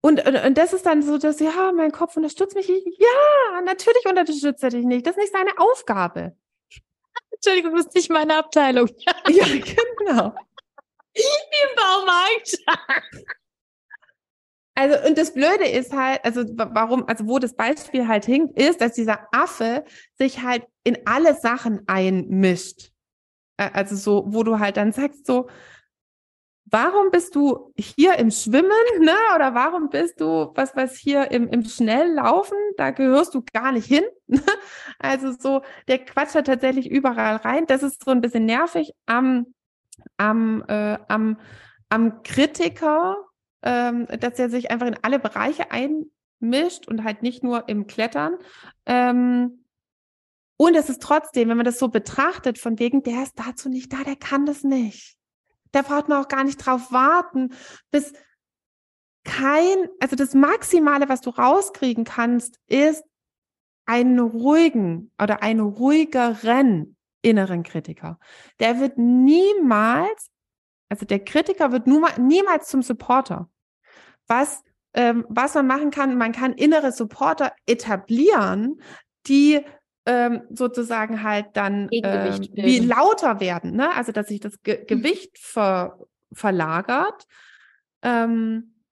und, 0.01 0.25
und, 0.25 0.35
und 0.35 0.57
das 0.57 0.73
ist 0.73 0.85
dann 0.85 1.03
so, 1.03 1.17
dass, 1.17 1.39
ja, 1.39 1.71
mein 1.75 1.91
Kopf 1.91 2.17
unterstützt 2.17 2.55
mich. 2.55 2.67
Ja, 2.67 3.61
natürlich 3.63 4.05
unterstützt 4.07 4.63
er 4.63 4.69
dich 4.69 4.85
nicht. 4.85 5.05
Das 5.05 5.15
ist 5.15 5.21
nicht 5.21 5.33
seine 5.33 5.51
Aufgabe. 5.57 6.35
Entschuldigung, 7.31 7.75
das 7.75 7.87
ist 7.87 7.95
nicht 7.95 8.09
meine 8.09 8.37
Abteilung. 8.37 8.89
ja, 9.29 9.45
genau. 9.99 10.33
Wie 11.13 11.21
im 11.21 11.75
Baumarkt. 11.75 13.31
Also, 14.81 15.07
und 15.07 15.15
das 15.15 15.31
Blöde 15.35 15.67
ist 15.67 15.93
halt, 15.93 16.25
also 16.25 16.43
warum, 16.55 17.07
also 17.07 17.27
wo 17.27 17.37
das 17.37 17.53
Beispiel 17.53 18.07
halt 18.07 18.25
hinkt, 18.25 18.59
ist, 18.59 18.81
dass 18.81 18.93
dieser 18.93 19.27
Affe 19.31 19.85
sich 20.17 20.41
halt 20.41 20.63
in 20.83 20.97
alle 21.05 21.35
Sachen 21.35 21.83
einmischt. 21.85 22.91
Also 23.57 23.95
so, 23.95 24.23
wo 24.29 24.41
du 24.41 24.57
halt 24.57 24.77
dann 24.77 24.91
sagst, 24.91 25.27
so, 25.27 25.47
warum 26.65 27.11
bist 27.11 27.35
du 27.35 27.71
hier 27.77 28.17
im 28.17 28.31
Schwimmen, 28.31 28.71
ne? 29.01 29.13
Oder 29.35 29.53
warum 29.53 29.89
bist 29.89 30.19
du, 30.19 30.51
was 30.55 30.75
was 30.75 30.95
hier 30.95 31.29
im, 31.29 31.47
im 31.49 31.63
Schnelllaufen? 31.63 32.57
Da 32.75 32.89
gehörst 32.89 33.35
du 33.35 33.43
gar 33.53 33.71
nicht 33.73 33.85
hin. 33.85 34.03
also 34.97 35.31
so, 35.31 35.61
der 35.89 35.99
quatscht 35.99 36.33
da 36.33 36.41
tatsächlich 36.41 36.89
überall 36.89 37.35
rein. 37.35 37.67
Das 37.67 37.83
ist 37.83 38.03
so 38.03 38.09
ein 38.09 38.21
bisschen 38.21 38.47
nervig 38.47 38.93
am, 39.05 39.45
am, 40.17 40.63
äh, 40.67 40.97
am, 41.07 41.37
am 41.89 42.23
Kritiker, 42.23 43.15
ähm, 43.63 44.07
dass 44.19 44.39
er 44.39 44.49
sich 44.49 44.71
einfach 44.71 44.87
in 44.87 44.97
alle 45.01 45.19
Bereiche 45.19 45.71
einmischt 45.71 46.87
und 46.87 47.03
halt 47.03 47.21
nicht 47.23 47.43
nur 47.43 47.69
im 47.69 47.87
Klettern. 47.87 48.37
Ähm, 48.85 49.65
und 50.57 50.75
es 50.75 50.89
ist 50.89 51.01
trotzdem, 51.01 51.49
wenn 51.49 51.57
man 51.57 51.65
das 51.65 51.79
so 51.79 51.87
betrachtet, 51.87 52.59
von 52.59 52.77
wegen, 52.77 53.01
der 53.03 53.23
ist 53.23 53.33
dazu 53.39 53.69
nicht 53.69 53.91
da, 53.91 54.03
der 54.03 54.15
kann 54.15 54.45
das 54.45 54.63
nicht. 54.63 55.17
Da 55.71 55.81
braucht 55.81 56.07
man 56.07 56.23
auch 56.23 56.27
gar 56.27 56.43
nicht 56.43 56.57
drauf 56.57 56.91
warten, 56.91 57.53
bis 57.89 58.13
kein, 59.23 59.87
also 59.99 60.15
das 60.15 60.33
Maximale, 60.33 61.09
was 61.09 61.21
du 61.21 61.29
rauskriegen 61.29 62.03
kannst, 62.03 62.59
ist 62.67 63.03
einen 63.85 64.19
ruhigen 64.19 65.11
oder 65.21 65.41
einen 65.41 65.61
ruhigeren 65.61 66.95
inneren 67.21 67.63
Kritiker. 67.63 68.19
Der 68.59 68.79
wird 68.79 68.97
niemals, 68.97 70.31
also 70.91 71.05
der 71.05 71.23
Kritiker 71.23 71.71
wird 71.71 71.87
nur, 71.87 72.09
niemals 72.19 72.67
zum 72.67 72.81
Supporter. 72.81 73.49
Was, 74.27 74.61
ähm, 74.93 75.25
was 75.29 75.53
man 75.53 75.65
machen 75.65 75.89
kann, 75.89 76.17
man 76.17 76.33
kann 76.33 76.51
innere 76.51 76.91
Supporter 76.91 77.53
etablieren, 77.65 78.81
die 79.25 79.61
ähm, 80.05 80.41
sozusagen 80.49 81.23
halt 81.23 81.45
dann 81.53 81.87
ähm, 81.91 82.41
wie 82.51 82.79
lauter 82.79 83.39
werden, 83.39 83.73
ne? 83.77 83.95
Also 83.95 84.11
dass 84.11 84.27
sich 84.27 84.41
das 84.41 84.61
Ge 84.63 84.83
Gewicht 84.83 85.39
ver 85.39 85.97
verlagert. 86.33 87.25
Ähm, 88.01 88.83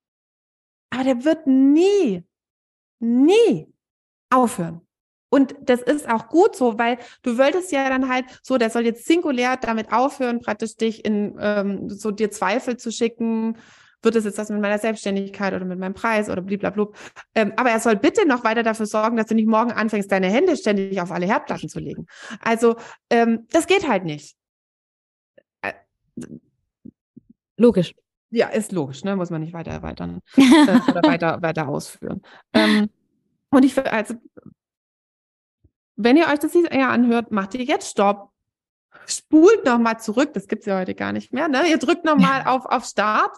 aber 0.90 1.04
der 1.04 1.26
wird 1.26 1.48
nie, 1.48 2.24
nie 3.00 3.68
aufhören. 4.30 4.88
Und 5.30 5.56
das 5.62 5.82
ist 5.82 6.10
auch 6.10 6.28
gut 6.28 6.56
so, 6.56 6.80
weil 6.80 6.98
du 7.22 7.38
wolltest 7.38 7.72
ja 7.72 7.88
dann 7.90 8.10
halt 8.10 8.26
so, 8.42 8.58
der 8.58 8.70
soll 8.70 8.86
jetzt 8.86 9.06
singulär 9.06 9.58
damit 9.58 9.92
aufhören, 9.92 10.42
praktisch 10.42 10.76
dich 10.76 11.06
in 11.06 11.38
ähm, 11.40 11.90
so 11.90 12.12
dir 12.12 12.32
Zweifel 12.32 12.78
zu 12.78 12.92
schicken, 12.92 13.58
wird 14.02 14.16
es 14.16 14.26
jetzt 14.26 14.38
was 14.38 14.50
mit 14.50 14.62
meiner 14.62 14.80
Selbstständigkeit 14.80 15.54
oder 15.54 15.66
mit 15.66 15.78
meinem 15.78 15.94
Preis 15.94 16.30
oder 16.30 16.42
blablabla. 16.42 16.88
Ähm, 17.36 17.54
aber 17.58 17.70
er 17.70 17.80
soll 17.80 17.96
bitte 17.98 18.26
noch 18.28 18.44
weiter 18.44 18.64
dafür 18.64 18.86
sorgen, 18.86 19.18
dass 19.18 19.28
du 19.28 19.36
nicht 19.36 19.48
morgen 19.48 19.72
anfängst, 19.72 20.12
deine 20.12 20.28
Hände 20.30 20.56
ständig 20.56 21.02
auf 21.02 21.12
alle 21.12 21.26
Herdplatten 21.26 21.70
zu 21.70 21.80
legen. 21.80 22.08
Also 22.42 22.78
ähm, 23.10 23.48
das 23.52 23.68
geht 23.68 23.88
halt 23.88 24.06
nicht. 24.06 24.36
Äh, 25.62 25.74
Logisch. 27.58 27.94
ja, 28.32 28.48
ist 28.48 28.72
logisch, 28.72 29.04
ne? 29.04 29.16
Muss 29.16 29.32
man 29.32 29.42
nicht 29.42 29.54
weiter 29.54 29.72
erweitern 29.72 30.22
äh, 30.38 30.80
oder 30.90 31.04
weiter, 31.04 31.42
weiter 31.42 31.68
ausführen. 31.68 32.22
Ähm, 32.54 32.90
und 33.52 33.66
ich, 33.66 33.78
also, 33.92 34.16
wenn 36.02 36.16
ihr 36.16 36.28
euch 36.28 36.40
das 36.40 36.56
eher 36.56 36.90
anhört, 36.90 37.32
macht 37.32 37.56
ihr 37.56 37.64
jetzt 37.64 37.92
Stopp. 37.92 38.32
Spult 39.06 39.66
nochmal 39.66 40.00
zurück, 40.00 40.34
das 40.34 40.48
gibt's 40.48 40.66
ja 40.66 40.80
heute 40.80 40.96
gar 40.96 41.12
nicht 41.12 41.34
mehr, 41.34 41.50
ne? 41.50 41.68
Ihr 41.68 41.78
drückt 41.78 42.06
nochmal 42.06 42.44
auf, 42.46 42.66
auf 42.66 42.86
Start 42.86 43.36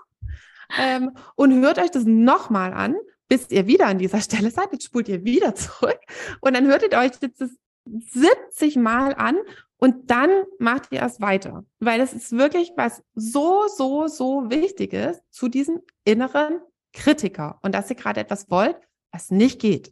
ähm, 0.78 1.12
und 1.36 1.60
hört 1.62 1.80
euch 1.80 1.90
das 1.90 2.04
nochmal 2.06 2.72
an, 2.74 2.96
bis 3.28 3.50
ihr 3.50 3.66
wieder 3.66 3.88
an 3.88 3.98
dieser 3.98 4.22
Stelle 4.22 4.52
seid. 4.52 4.72
Jetzt 4.72 4.86
spult 4.86 5.10
ihr 5.10 5.24
wieder 5.24 5.56
zurück 5.56 6.00
und 6.42 6.54
dann 6.54 6.68
hört 6.68 6.84
ihr 6.84 6.96
euch 7.00 7.14
jetzt 7.20 7.42
das 7.42 7.50
70 7.86 8.76
Mal 8.76 9.16
an 9.16 9.38
und 9.78 10.12
dann 10.12 10.30
macht 10.60 10.92
ihr 10.92 11.00
erst 11.00 11.20
weiter. 11.20 11.66
Weil 11.80 11.98
das 11.98 12.14
ist 12.14 12.32
wirklich 12.32 12.74
was 12.76 13.02
so, 13.16 13.68
so, 13.76 14.06
so 14.06 14.52
Wichtiges 14.52 15.20
zu 15.32 15.48
diesem 15.48 15.82
inneren 16.04 16.60
Kritiker. 16.94 17.58
Und 17.64 17.74
dass 17.74 17.90
ihr 17.90 17.96
gerade 17.96 18.20
etwas 18.20 18.52
wollt, 18.52 18.78
was 19.12 19.32
nicht 19.32 19.60
geht. 19.60 19.92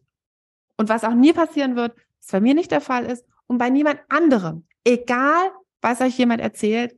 Und 0.78 0.88
was 0.88 1.04
auch 1.04 1.16
nie 1.16 1.34
passieren 1.34 1.76
wird, 1.76 1.94
was 2.22 2.32
bei 2.32 2.40
mir 2.40 2.54
nicht 2.54 2.72
der 2.72 2.82
Fall 2.82 3.06
ist 3.06 3.26
und 3.48 3.58
bei 3.58 3.70
niemand 3.70 4.02
anderem. 4.10 4.66
Egal, 4.84 5.52
was 5.82 6.02
euch 6.02 6.18
jemand 6.18 6.42
erzählt, 6.42 6.96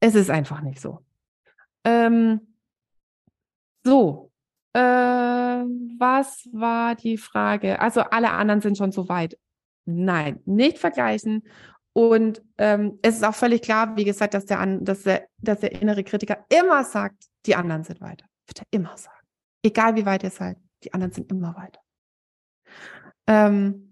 es 0.00 0.14
ist 0.14 0.30
einfach 0.30 0.60
nicht 0.62 0.80
so. 0.80 1.00
Ähm, 1.84 2.54
so, 3.84 4.32
äh, 4.72 4.80
was 4.80 6.48
war 6.52 6.94
die 6.94 7.18
Frage? 7.18 7.80
Also 7.80 8.02
alle 8.02 8.30
anderen 8.30 8.60
sind 8.60 8.78
schon 8.78 8.92
so 8.92 9.08
weit. 9.08 9.38
Nein, 9.84 10.40
nicht 10.44 10.78
vergleichen. 10.78 11.42
Und 11.92 12.42
ähm, 12.56 12.98
es 13.02 13.16
ist 13.16 13.24
auch 13.24 13.34
völlig 13.34 13.62
klar, 13.62 13.96
wie 13.96 14.04
gesagt, 14.04 14.34
dass 14.34 14.46
der, 14.46 14.64
dass, 14.78 15.02
der, 15.02 15.28
dass 15.38 15.60
der 15.60 15.80
innere 15.80 16.04
Kritiker 16.04 16.44
immer 16.48 16.84
sagt, 16.84 17.26
die 17.44 17.54
anderen 17.54 17.84
sind 17.84 18.00
weiter. 18.00 18.26
Wird 18.46 18.60
er 18.60 18.66
immer 18.70 18.96
sagen. 18.96 19.26
Egal 19.62 19.94
wie 19.96 20.06
weit 20.06 20.22
ihr 20.22 20.30
seid, 20.30 20.56
die 20.84 20.92
anderen 20.94 21.12
sind 21.12 21.30
immer 21.30 21.54
weiter. 21.54 21.80
Ähm, 23.26 23.91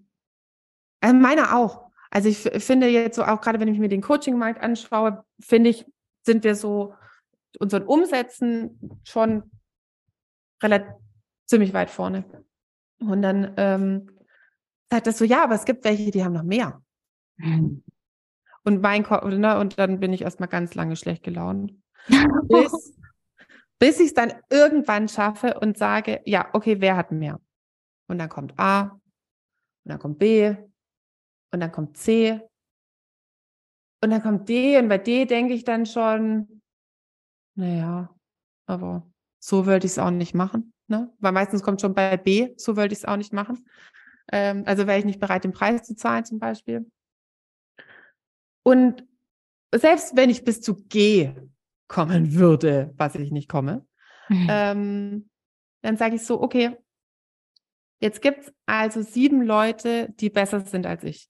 äh, 1.00 1.12
meiner 1.12 1.57
auch. 1.57 1.90
Also 2.11 2.28
ich 2.28 2.38
finde 2.38 2.88
jetzt 2.88 3.16
so, 3.16 3.25
auch 3.25 3.40
gerade 3.40 3.61
wenn 3.61 3.69
ich 3.69 3.78
mir 3.78 3.88
den 3.88 4.02
Coaching-Markt 4.02 4.62
anschaue, 4.62 5.25
finde 5.40 5.71
ich, 5.71 5.87
sind 6.23 6.45
wir 6.45 6.54
so 6.54 6.95
unseren 7.59 7.85
Umsätzen 7.85 9.00
schon 9.04 9.50
relativ 10.62 10.95
ziemlich 11.47 11.73
weit 11.73 11.90
vorne. 11.90 12.25
Und 13.00 13.23
dann 13.23 13.54
ähm, 13.57 14.11
sagt 14.90 15.07
das 15.07 15.19
so, 15.19 15.25
ja, 15.25 15.45
aber 15.45 15.54
es 15.54 15.64
gibt 15.64 15.85
welche, 15.85 16.11
die 16.11 16.25
haben 16.25 16.33
noch 16.33 16.42
mehr. 16.42 16.83
Und 17.38 18.83
mein 18.83 19.04
Ko 19.04 19.26
ne, 19.26 19.59
und 19.59 19.78
dann 19.78 20.00
bin 20.00 20.12
ich 20.12 20.23
erstmal 20.23 20.49
ganz 20.49 20.75
lange 20.75 20.97
schlecht 20.97 21.23
gelaunt. 21.23 21.73
Bis, 22.49 22.99
bis 23.78 24.00
ich 24.00 24.09
es 24.09 24.14
dann 24.14 24.35
irgendwann 24.50 25.09
schaffe 25.09 25.59
und 25.61 25.78
sage, 25.78 26.21
ja, 26.25 26.49
okay, 26.52 26.80
wer 26.80 26.97
hat 26.97 27.12
mehr? 27.12 27.40
Und 28.09 28.19
dann 28.19 28.28
kommt 28.28 28.59
A, 28.59 28.83
und 28.83 29.00
dann 29.85 29.99
kommt 29.99 30.19
B, 30.19 30.54
und 31.52 31.61
dann 31.61 31.73
kommt 31.73 31.97
C, 31.97 32.40
und 34.02 34.11
dann 34.11 34.23
kommt 34.23 34.49
D, 34.49 34.78
und 34.78 34.88
bei 34.88 34.99
D 34.99 35.26
denke 35.26 35.52
ich 35.52 35.64
dann 35.64 35.85
schon, 35.85 36.62
naja, 37.54 38.14
aber 38.66 39.07
so 39.38 39.66
wollte 39.66 39.87
ich 39.87 39.92
es 39.92 39.99
auch 39.99 40.11
nicht 40.11 40.35
machen. 40.35 40.73
Ne? 40.87 41.12
Weil 41.19 41.33
meistens 41.33 41.62
kommt 41.62 41.80
schon 41.80 41.95
bei 41.95 42.16
B, 42.16 42.54
so 42.57 42.76
wollte 42.76 42.92
ich 42.92 43.00
es 43.00 43.04
auch 43.04 43.16
nicht 43.16 43.33
machen. 43.33 43.69
Ähm, 44.33 44.64
also 44.66 44.87
wäre 44.87 44.99
ich 44.99 45.04
nicht 45.04 45.21
bereit, 45.21 45.45
den 45.45 45.52
Preis 45.52 45.83
zu 45.83 45.95
zahlen 45.95 46.25
zum 46.25 46.38
Beispiel. 46.38 46.90
Und 48.62 49.04
selbst 49.75 50.16
wenn 50.16 50.30
ich 50.30 50.45
bis 50.45 50.61
zu 50.61 50.83
G 50.85 51.35
kommen 51.88 52.35
würde, 52.35 52.92
was 52.97 53.14
ich 53.14 53.30
nicht 53.30 53.49
komme, 53.49 53.87
ähm, 54.49 55.28
dann 55.83 55.97
sage 55.97 56.16
ich 56.16 56.25
so, 56.25 56.40
okay, 56.40 56.76
jetzt 58.00 58.23
gibt's 58.23 58.52
also 58.66 59.02
sieben 59.02 59.42
Leute, 59.42 60.09
die 60.14 60.30
besser 60.30 60.61
sind 60.61 60.87
als 60.87 61.04
ich. 61.04 61.28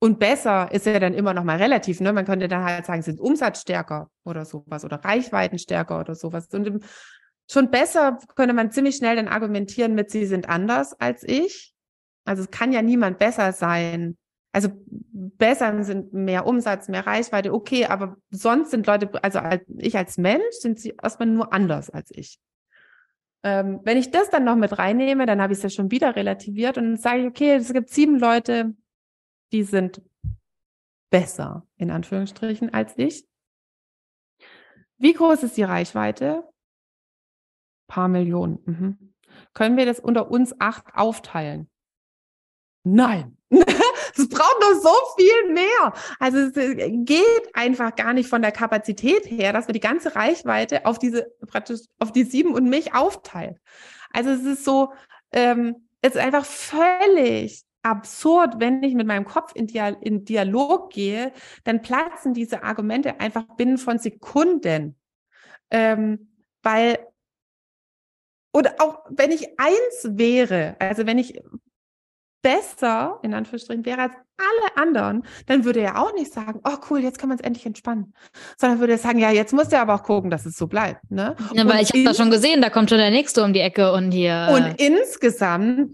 Und 0.00 0.20
besser 0.20 0.70
ist 0.70 0.86
ja 0.86 1.00
dann 1.00 1.14
immer 1.14 1.34
noch 1.34 1.42
mal 1.42 1.56
relativ, 1.56 2.00
ne? 2.00 2.12
Man 2.12 2.24
könnte 2.24 2.46
dann 2.46 2.62
halt 2.62 2.86
sagen, 2.86 3.02
sind 3.02 3.18
umsatzstärker 3.18 4.10
oder 4.24 4.44
sowas 4.44 4.84
oder 4.84 5.04
Reichweitenstärker 5.04 5.98
oder 5.98 6.14
sowas. 6.14 6.46
Und 6.52 6.84
schon 7.50 7.70
besser 7.70 8.18
könnte 8.36 8.54
man 8.54 8.70
ziemlich 8.70 8.96
schnell 8.96 9.16
dann 9.16 9.26
argumentieren 9.26 9.94
mit, 9.94 10.10
sie 10.10 10.26
sind 10.26 10.48
anders 10.48 10.94
als 11.00 11.24
ich. 11.24 11.74
Also 12.24 12.42
es 12.44 12.50
kann 12.50 12.72
ja 12.72 12.82
niemand 12.82 13.18
besser 13.18 13.52
sein. 13.52 14.16
Also 14.52 14.68
besser 14.84 15.82
sind 15.82 16.12
mehr 16.12 16.46
Umsatz, 16.46 16.88
mehr 16.88 17.06
Reichweite, 17.06 17.52
okay, 17.52 17.86
aber 17.86 18.16
sonst 18.30 18.70
sind 18.70 18.86
Leute, 18.86 19.10
also 19.22 19.40
als, 19.40 19.62
ich 19.78 19.96
als 19.96 20.16
Mensch, 20.16 20.54
sind 20.60 20.78
sie 20.78 20.94
erstmal 21.02 21.28
nur 21.28 21.52
anders 21.52 21.90
als 21.90 22.10
ich. 22.12 22.38
Ähm, 23.42 23.80
wenn 23.84 23.98
ich 23.98 24.10
das 24.10 24.30
dann 24.30 24.44
noch 24.44 24.56
mit 24.56 24.78
reinnehme, 24.78 25.26
dann 25.26 25.40
habe 25.40 25.52
ich 25.52 25.58
es 25.58 25.62
ja 25.62 25.70
schon 25.70 25.90
wieder 25.90 26.16
relativiert 26.16 26.78
und 26.78 26.84
dann 26.84 26.96
sage 26.96 27.20
ich, 27.20 27.26
okay, 27.26 27.54
es 27.54 27.72
gibt 27.72 27.90
sieben 27.90 28.18
Leute, 28.18 28.74
die 29.52 29.64
sind 29.64 30.02
besser, 31.10 31.66
in 31.76 31.90
Anführungsstrichen, 31.90 32.72
als 32.72 32.96
ich. 32.96 33.26
Wie 34.98 35.12
groß 35.12 35.42
ist 35.44 35.56
die 35.56 35.62
Reichweite? 35.62 36.44
Paar 37.86 38.08
Millionen. 38.08 38.58
Mhm. 38.64 39.14
Können 39.54 39.76
wir 39.76 39.86
das 39.86 40.00
unter 40.00 40.30
uns 40.30 40.58
acht 40.60 40.94
aufteilen? 40.94 41.70
Nein. 42.84 43.36
Es 44.16 44.28
braucht 44.28 44.60
noch 44.60 44.80
so 44.80 44.90
viel 45.16 45.52
mehr. 45.52 45.92
Also 46.18 46.38
es 46.38 46.56
äh, 46.56 46.90
geht 46.90 47.54
einfach 47.54 47.94
gar 47.94 48.12
nicht 48.12 48.28
von 48.28 48.42
der 48.42 48.50
Kapazität 48.50 49.26
her, 49.26 49.52
dass 49.52 49.68
wir 49.68 49.72
die 49.72 49.80
ganze 49.80 50.16
Reichweite 50.16 50.86
auf 50.86 50.98
diese 50.98 51.30
praktisch 51.46 51.82
auf 52.00 52.10
die 52.10 52.24
sieben 52.24 52.52
und 52.52 52.68
mich 52.68 52.94
aufteilen. 52.94 53.60
Also 54.10 54.30
es 54.30 54.42
ist 54.42 54.64
so, 54.64 54.92
ähm, 55.30 55.88
es 56.00 56.16
ist 56.16 56.20
einfach 56.20 56.44
völlig 56.44 57.64
absurd, 57.90 58.56
wenn 58.58 58.82
ich 58.82 58.94
mit 58.94 59.06
meinem 59.06 59.24
Kopf 59.24 59.52
in, 59.54 59.66
Dia 59.66 59.88
in 59.88 60.24
Dialog 60.24 60.90
gehe, 60.90 61.32
dann 61.64 61.82
platzen 61.82 62.34
diese 62.34 62.62
Argumente 62.62 63.20
einfach 63.20 63.44
binnen 63.56 63.78
von 63.78 63.98
Sekunden. 63.98 64.96
Ähm, 65.70 66.30
weil, 66.62 66.98
oder 68.52 68.74
auch 68.78 69.04
wenn 69.10 69.30
ich 69.30 69.58
eins 69.58 70.18
wäre, 70.18 70.76
also 70.78 71.06
wenn 71.06 71.18
ich 71.18 71.40
besser, 72.42 73.18
in 73.22 73.34
Anführungsstrichen, 73.34 73.84
wäre 73.84 74.02
als 74.02 74.14
alle 74.38 74.76
anderen, 74.76 75.24
dann 75.46 75.64
würde 75.64 75.80
er 75.80 76.00
auch 76.00 76.14
nicht 76.14 76.32
sagen, 76.32 76.60
oh 76.64 76.76
cool, 76.88 77.00
jetzt 77.00 77.18
kann 77.18 77.28
man 77.28 77.38
es 77.38 77.44
endlich 77.44 77.66
entspannen. 77.66 78.14
Sondern 78.56 78.78
würde 78.78 78.92
er 78.92 78.98
sagen, 78.98 79.18
ja, 79.18 79.30
jetzt 79.30 79.52
muss 79.52 79.72
er 79.72 79.82
aber 79.82 79.94
auch 79.94 80.02
gucken, 80.04 80.30
dass 80.30 80.46
es 80.46 80.56
so 80.56 80.68
bleibt. 80.68 81.10
Ne? 81.10 81.34
Ja, 81.54 81.66
weil 81.66 81.82
ich 81.82 81.90
habe 81.90 82.04
das 82.04 82.16
schon 82.16 82.30
gesehen, 82.30 82.62
da 82.62 82.70
kommt 82.70 82.90
schon 82.90 82.98
der 82.98 83.10
nächste 83.10 83.42
um 83.42 83.52
die 83.52 83.60
Ecke 83.60 83.92
und 83.92 84.12
hier. 84.12 84.48
Und 84.52 84.80
insgesamt 84.80 85.90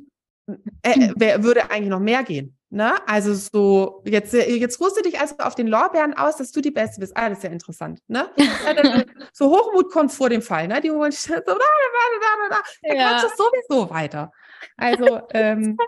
äh, 0.82 1.12
wer, 1.16 1.42
würde 1.42 1.70
eigentlich 1.70 1.88
noch 1.90 2.00
mehr 2.00 2.22
gehen. 2.22 2.56
Ne? 2.70 2.94
Also 3.06 3.34
so, 3.34 4.02
jetzt, 4.04 4.32
jetzt 4.32 4.80
ruhst 4.80 4.96
du 4.96 5.02
dich 5.02 5.20
also 5.20 5.36
auf 5.38 5.54
den 5.54 5.68
Lorbeeren 5.68 6.14
aus, 6.14 6.36
dass 6.36 6.50
du 6.50 6.60
die 6.60 6.72
Beste 6.72 7.00
bist. 7.00 7.16
Ah, 7.16 7.28
das 7.28 7.38
ist 7.38 7.44
ja 7.44 7.50
interessant. 7.50 8.00
Ne? 8.08 8.28
Dann, 8.64 9.04
so 9.32 9.50
Hochmut 9.50 9.90
kommt 9.92 10.12
vor 10.12 10.28
dem 10.28 10.42
Fall. 10.42 10.66
Ne? 10.68 10.80
Die 10.80 10.90
holen 10.90 11.12
sich 11.12 11.20
so, 11.22 11.34
da, 11.34 11.40
da, 11.40 11.54
da, 11.54 12.48
da, 12.48 12.56
da. 12.56 12.94
Ja. 12.94 13.10
quatscht 13.10 13.26
es 13.26 13.36
sowieso 13.36 13.90
weiter. 13.90 14.32
Also, 14.76 15.20
ähm, 15.32 15.76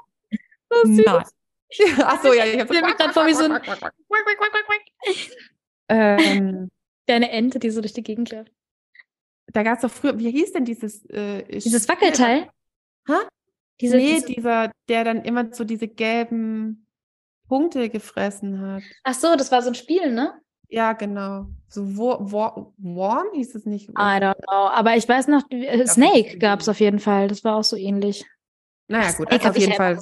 So 0.71 0.83
nein. 0.85 1.25
Ach 2.03 2.23
so, 2.23 2.33
ja, 2.33 2.45
ich 2.45 2.61
habe 2.61 2.73
mich 2.73 2.97
grad 2.97 3.13
vor 3.13 3.27
wie 3.27 3.35
so 3.35 3.45
ein- 3.45 3.61
ähm, 5.89 6.71
Deine 7.07 7.31
Ente, 7.31 7.59
die 7.59 7.71
so 7.71 7.81
durch 7.81 7.93
die 7.93 8.03
Gegend 8.03 8.31
läuft. 8.33 8.51
da 9.53 9.63
gab 9.63 9.77
es 9.77 9.83
doch 9.83 9.91
früher, 9.91 10.19
wie 10.19 10.31
hieß 10.31 10.53
denn 10.53 10.65
dieses 10.65 11.05
äh, 11.07 11.45
Dieses 11.45 11.89
Wackelteil? 11.89 12.51
Hä? 13.07 13.15
Diese, 13.81 13.97
nee, 13.97 14.15
diese, 14.15 14.27
dieser, 14.27 14.73
der 14.89 15.05
dann 15.05 15.23
immer 15.23 15.53
so 15.53 15.65
diese 15.65 15.89
gelben 15.89 16.87
Punkte 17.49 17.89
gefressen 17.89 18.61
hat. 18.61 18.83
ach 19.05 19.15
so, 19.15 19.37
das 19.37 19.53
war 19.53 19.63
so 19.63 19.69
ein 19.69 19.75
Spiel, 19.75 20.13
ne? 20.13 20.35
Ja, 20.69 20.95
genau. 20.95 21.47
So 21.69 21.97
Wo 21.97 22.17
Wo 22.21 22.73
Worm 22.79 23.27
hieß 23.35 23.55
es 23.55 23.67
nicht. 23.67 23.89
I 23.91 23.93
don't 23.93 24.35
know. 24.49 24.69
Aber 24.69 24.97
ich 24.97 25.09
weiß 25.09 25.29
noch, 25.29 25.43
äh, 25.51 25.87
Snake 25.87 26.39
gab 26.39 26.61
es 26.61 26.69
auf 26.69 26.81
jeden 26.81 26.99
Fall. 26.99 27.29
Das 27.29 27.45
war 27.45 27.57
auch 27.57 27.65
so 27.65 27.77
ähnlich. 27.77 28.25
Naja, 28.89 29.13
gut, 29.13 29.31
also 29.31 29.49
auf 29.49 29.59
jeden 29.59 29.73
Fall. 29.73 29.99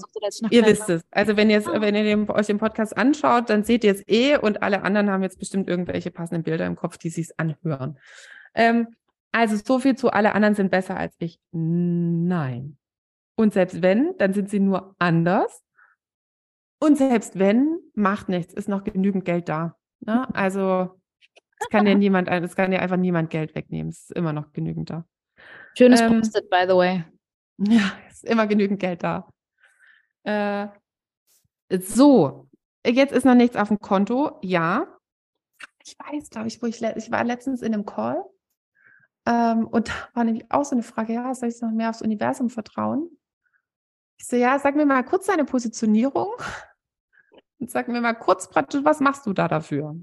Ihr 0.50 0.66
wisst 0.66 0.90
es. 0.90 1.02
Also 1.10 1.36
wenn, 1.36 1.48
ihr, 1.48 1.64
wenn 1.64 1.94
ihr 1.94 2.04
den, 2.04 2.30
euch 2.30 2.46
den 2.46 2.58
Podcast 2.58 2.96
anschaut, 2.96 3.48
dann 3.48 3.64
seht 3.64 3.82
ihr 3.82 3.92
es 3.92 4.06
eh 4.06 4.36
und 4.36 4.62
alle 4.62 4.82
anderen 4.82 5.10
haben 5.10 5.22
jetzt 5.22 5.38
bestimmt 5.38 5.68
irgendwelche 5.68 6.10
passenden 6.10 6.42
Bilder 6.42 6.66
im 6.66 6.76
Kopf, 6.76 6.98
die 6.98 7.08
sich 7.08 7.30
anhören. 7.38 7.98
Ähm, 8.54 8.88
also 9.32 9.56
so 9.56 9.78
viel 9.78 9.96
zu 9.96 10.10
alle 10.10 10.34
anderen 10.34 10.54
sind 10.54 10.70
besser 10.70 10.96
als 10.96 11.14
ich. 11.18 11.38
Nein. 11.50 12.76
Und 13.36 13.52
selbst 13.52 13.82
wenn, 13.82 14.16
dann 14.18 14.32
sind 14.32 14.48
sie 14.48 14.60
nur 14.60 14.94
anders. 14.98 15.62
Und 16.80 16.96
selbst 16.96 17.38
wenn, 17.38 17.78
macht 17.94 18.28
nichts, 18.28 18.54
ist 18.54 18.68
noch 18.68 18.84
genügend 18.84 19.24
Geld 19.24 19.48
da. 19.48 19.76
Ne? 20.00 20.28
Also 20.34 21.00
es 21.58 21.68
kann 21.68 21.86
dir 21.86 21.94
niemand, 21.96 22.28
es 22.28 22.56
kann 22.56 22.70
dir 22.70 22.80
einfach 22.80 22.96
niemand 22.96 23.30
Geld 23.30 23.54
wegnehmen. 23.54 23.90
Es 23.90 24.10
ist 24.10 24.12
immer 24.12 24.32
noch 24.32 24.52
genügend 24.52 24.90
da. 24.90 25.04
Schönes 25.76 26.00
ähm, 26.00 26.20
Post-it, 26.20 26.50
by 26.50 26.64
the 26.68 26.74
way. 26.74 27.04
Ja, 27.56 27.92
ist 28.10 28.24
immer 28.24 28.48
genügend 28.48 28.80
Geld 28.80 29.04
da. 29.04 29.28
Äh, 30.24 30.66
so, 31.78 32.48
jetzt 32.84 33.12
ist 33.12 33.24
noch 33.24 33.36
nichts 33.36 33.54
auf 33.54 33.68
dem 33.68 33.78
Konto. 33.78 34.40
Ja. 34.42 34.88
Ich 35.84 35.96
weiß, 35.96 36.30
glaube 36.30 36.48
ich, 36.48 36.60
wo 36.60 36.66
ich, 36.66 36.82
ich 36.82 37.10
war 37.12 37.22
letztens 37.22 37.62
in 37.62 37.72
einem 37.72 37.86
Call. 37.86 38.24
Ähm, 39.26 39.68
und 39.68 39.88
da 39.88 39.92
war 40.14 40.24
nämlich 40.24 40.50
auch 40.50 40.64
so 40.64 40.74
eine 40.74 40.82
Frage, 40.82 41.12
ja, 41.12 41.32
soll 41.32 41.48
ich 41.48 41.60
noch 41.60 41.70
mehr 41.70 41.90
aufs 41.90 42.02
Universum 42.02 42.50
vertrauen? 42.50 43.08
Ich 44.16 44.26
so, 44.26 44.36
ja, 44.36 44.58
sag 44.58 44.76
mir 44.76 44.86
mal 44.86 45.04
kurz 45.04 45.26
deine 45.26 45.44
Positionierung 45.44 46.32
und 47.58 47.70
sag 47.70 47.88
mir 47.88 48.00
mal 48.00 48.14
kurz 48.14 48.48
praktisch, 48.48 48.84
was 48.84 49.00
machst 49.00 49.26
du 49.26 49.32
da 49.32 49.48
dafür? 49.48 49.96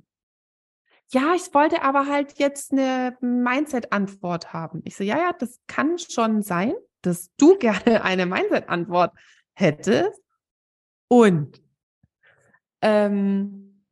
Ja, 1.09 1.33
ich 1.35 1.53
wollte 1.53 1.81
aber 1.81 2.07
halt 2.07 2.39
jetzt 2.39 2.71
eine 2.71 3.17
Mindset-Antwort 3.21 4.53
haben. 4.53 4.81
Ich 4.85 4.95
so, 4.95 5.03
ja, 5.03 5.17
ja, 5.17 5.33
das 5.33 5.59
kann 5.67 5.97
schon 5.97 6.41
sein 6.41 6.73
dass 7.01 7.33
du 7.37 7.57
gerne 7.59 8.03
eine 8.03 8.25
Mindset-Antwort 8.25 9.13
hättest. 9.53 10.21
Und 11.07 11.61
ähm, 12.81 13.85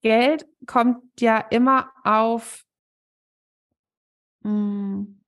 Geld 0.00 0.46
kommt 0.66 1.20
ja 1.20 1.38
immer 1.38 1.92
auf. 2.04 2.64
Mh, 4.42 4.50
hm, 4.50 5.22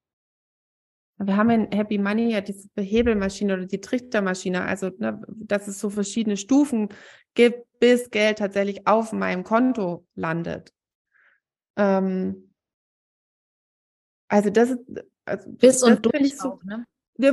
wir 1.19 1.37
haben 1.37 1.51
in 1.51 1.73
Happy 1.73 1.99
Money 1.99 2.33
ja 2.33 2.41
diese 2.41 2.69
Hebelmaschine 2.77 3.55
oder 3.55 3.67
die 3.67 3.81
Trichtermaschine, 3.81 4.65
also 4.65 4.91
ne, 4.99 5.23
dass 5.29 5.69
es 5.69 5.79
so 5.79 5.91
verschiedene 5.91 6.37
Stufen 6.37 6.89
gibt, 7.35 7.67
bis 7.79 8.11
Geld 8.11 8.39
tatsächlich 8.39 8.87
auf 8.87 9.13
meinem 9.13 9.45
Konto 9.45 10.07
landet. 10.15 10.73
Ähm, 11.77 12.53
also 14.29 14.51
das 14.51 14.71
ist 14.71 14.81
also 15.25 15.51
bis 15.51 15.83
und 15.83 16.05
durch 16.05 16.37
so, 16.37 16.61
ne? 16.65 16.85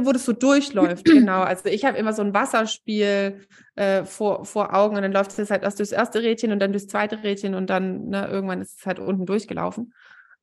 wo 0.06 0.12
das 0.12 0.26
so 0.26 0.34
durchläuft, 0.34 1.06
genau. 1.06 1.42
Also 1.42 1.70
ich 1.70 1.84
habe 1.84 1.98
immer 1.98 2.14
so 2.14 2.22
ein 2.22 2.34
Wasserspiel 2.34 3.42
äh, 3.76 4.06
vor, 4.06 4.46
vor 4.46 4.76
Augen 4.76 4.96
und 4.96 5.02
dann 5.02 5.12
läuft 5.12 5.38
es 5.38 5.50
halt 5.50 5.64
erst 5.64 5.80
durchs 5.80 5.92
erste 5.92 6.22
Rädchen 6.22 6.52
und 6.52 6.60
dann 6.60 6.72
durchs 6.72 6.88
zweite 6.88 7.24
Rädchen 7.24 7.56
und 7.56 7.70
dann 7.70 8.10
ne, 8.10 8.28
irgendwann 8.28 8.62
ist 8.62 8.80
es 8.80 8.86
halt 8.86 9.00
unten 9.00 9.26
durchgelaufen. 9.26 9.94